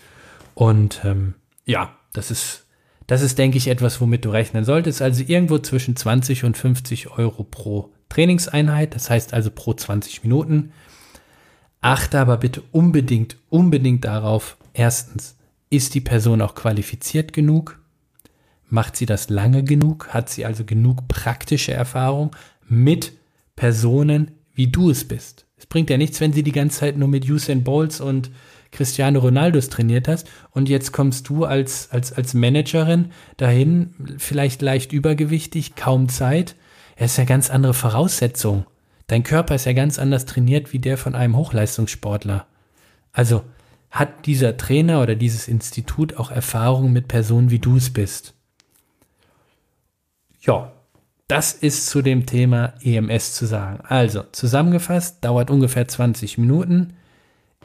Und 0.54 1.00
ähm, 1.04 1.34
ja, 1.64 1.96
das 2.12 2.30
ist, 2.30 2.66
das 3.06 3.22
ist, 3.22 3.38
denke 3.38 3.56
ich, 3.56 3.68
etwas, 3.68 4.00
womit 4.00 4.24
du 4.24 4.30
rechnen 4.30 4.64
solltest. 4.64 5.00
Also 5.00 5.24
irgendwo 5.26 5.58
zwischen 5.58 5.96
20 5.96 6.44
und 6.44 6.58
50 6.58 7.10
Euro 7.12 7.44
pro 7.44 7.90
Trainingseinheit. 8.10 8.94
Das 8.94 9.08
heißt 9.08 9.32
also 9.32 9.50
pro 9.50 9.72
20 9.72 10.22
Minuten. 10.22 10.72
Achte 11.80 12.20
aber 12.20 12.36
bitte 12.36 12.62
unbedingt, 12.72 13.38
unbedingt 13.48 14.04
darauf, 14.04 14.58
erstens, 14.74 15.36
ist 15.70 15.94
die 15.94 16.00
Person 16.00 16.42
auch 16.42 16.54
qualifiziert 16.54 17.32
genug? 17.32 17.79
Macht 18.70 18.96
sie 18.96 19.06
das 19.06 19.28
lange 19.28 19.64
genug? 19.64 20.08
Hat 20.08 20.30
sie 20.30 20.46
also 20.46 20.64
genug 20.64 21.08
praktische 21.08 21.72
Erfahrung 21.72 22.30
mit 22.68 23.12
Personen, 23.56 24.30
wie 24.54 24.68
du 24.68 24.90
es 24.90 25.06
bist? 25.06 25.46
Es 25.56 25.66
bringt 25.66 25.90
ja 25.90 25.98
nichts, 25.98 26.20
wenn 26.20 26.32
sie 26.32 26.42
die 26.44 26.52
ganze 26.52 26.80
Zeit 26.80 26.96
nur 26.96 27.08
mit 27.08 27.28
Usain 27.28 27.64
Bolts 27.64 28.00
und 28.00 28.30
Cristiano 28.70 29.18
Ronaldos 29.18 29.68
trainiert 29.68 30.06
hast 30.06 30.28
und 30.52 30.68
jetzt 30.68 30.92
kommst 30.92 31.28
du 31.28 31.44
als, 31.44 31.90
als, 31.90 32.12
als 32.12 32.34
Managerin 32.34 33.10
dahin, 33.36 33.94
vielleicht 34.18 34.62
leicht 34.62 34.92
übergewichtig, 34.92 35.74
kaum 35.74 36.08
Zeit. 36.08 36.54
Es 36.94 37.12
ist 37.12 37.16
ja 37.18 37.24
ganz 37.24 37.50
andere 37.50 37.74
Voraussetzung. 37.74 38.64
Dein 39.08 39.24
Körper 39.24 39.56
ist 39.56 39.66
ja 39.66 39.72
ganz 39.72 39.98
anders 39.98 40.26
trainiert 40.26 40.72
wie 40.72 40.78
der 40.78 40.96
von 40.96 41.16
einem 41.16 41.36
Hochleistungssportler. 41.36 42.46
Also 43.12 43.42
hat 43.90 44.26
dieser 44.26 44.56
Trainer 44.56 45.02
oder 45.02 45.16
dieses 45.16 45.48
Institut 45.48 46.16
auch 46.16 46.30
Erfahrung 46.30 46.92
mit 46.92 47.08
Personen, 47.08 47.50
wie 47.50 47.58
du 47.58 47.76
es 47.76 47.90
bist. 47.92 48.34
Ja, 50.40 50.72
das 51.28 51.52
ist 51.52 51.86
zu 51.86 52.02
dem 52.02 52.26
Thema 52.26 52.74
EMS 52.82 53.34
zu 53.34 53.46
sagen. 53.46 53.80
Also, 53.86 54.24
zusammengefasst, 54.32 55.24
dauert 55.24 55.50
ungefähr 55.50 55.86
20 55.86 56.38
Minuten, 56.38 56.94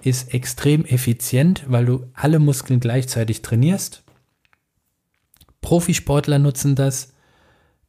ist 0.03 0.33
extrem 0.33 0.85
effizient, 0.85 1.63
weil 1.67 1.85
du 1.85 2.05
alle 2.13 2.39
Muskeln 2.39 2.79
gleichzeitig 2.79 3.41
trainierst. 3.41 4.03
Profisportler 5.61 6.37
nutzen 6.37 6.75
das, 6.75 7.13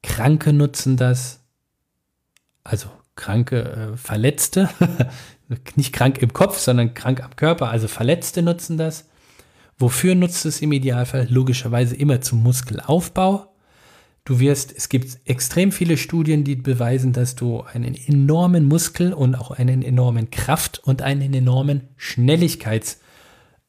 Kranke 0.02 0.52
nutzen 0.54 0.96
das, 0.96 1.40
also 2.64 2.88
kranke 3.16 3.92
äh, 3.92 3.96
Verletzte, 3.96 4.70
nicht 5.74 5.92
krank 5.92 6.18
im 6.22 6.32
Kopf, 6.32 6.58
sondern 6.58 6.94
krank 6.94 7.22
am 7.22 7.36
Körper, 7.36 7.70
also 7.70 7.88
Verletzte 7.88 8.40
nutzen 8.40 8.78
das. 8.78 9.08
Wofür 9.78 10.14
nutzt 10.14 10.46
es 10.46 10.62
im 10.62 10.72
Idealfall? 10.72 11.26
Logischerweise 11.28 11.96
immer 11.96 12.22
zum 12.22 12.42
Muskelaufbau. 12.42 13.54
Du 14.26 14.40
wirst, 14.40 14.76
es 14.76 14.88
gibt 14.88 15.20
extrem 15.24 15.70
viele 15.70 15.96
Studien, 15.96 16.42
die 16.42 16.56
beweisen, 16.56 17.12
dass 17.12 17.36
du 17.36 17.62
einen 17.62 17.94
enormen 17.94 18.66
Muskel 18.66 19.12
und 19.12 19.36
auch 19.36 19.52
einen 19.52 19.82
enormen 19.82 20.30
Kraft 20.32 20.80
und 20.82 21.00
einen 21.00 21.32
enormen 21.32 21.82
Schnelligkeits, 21.96 23.00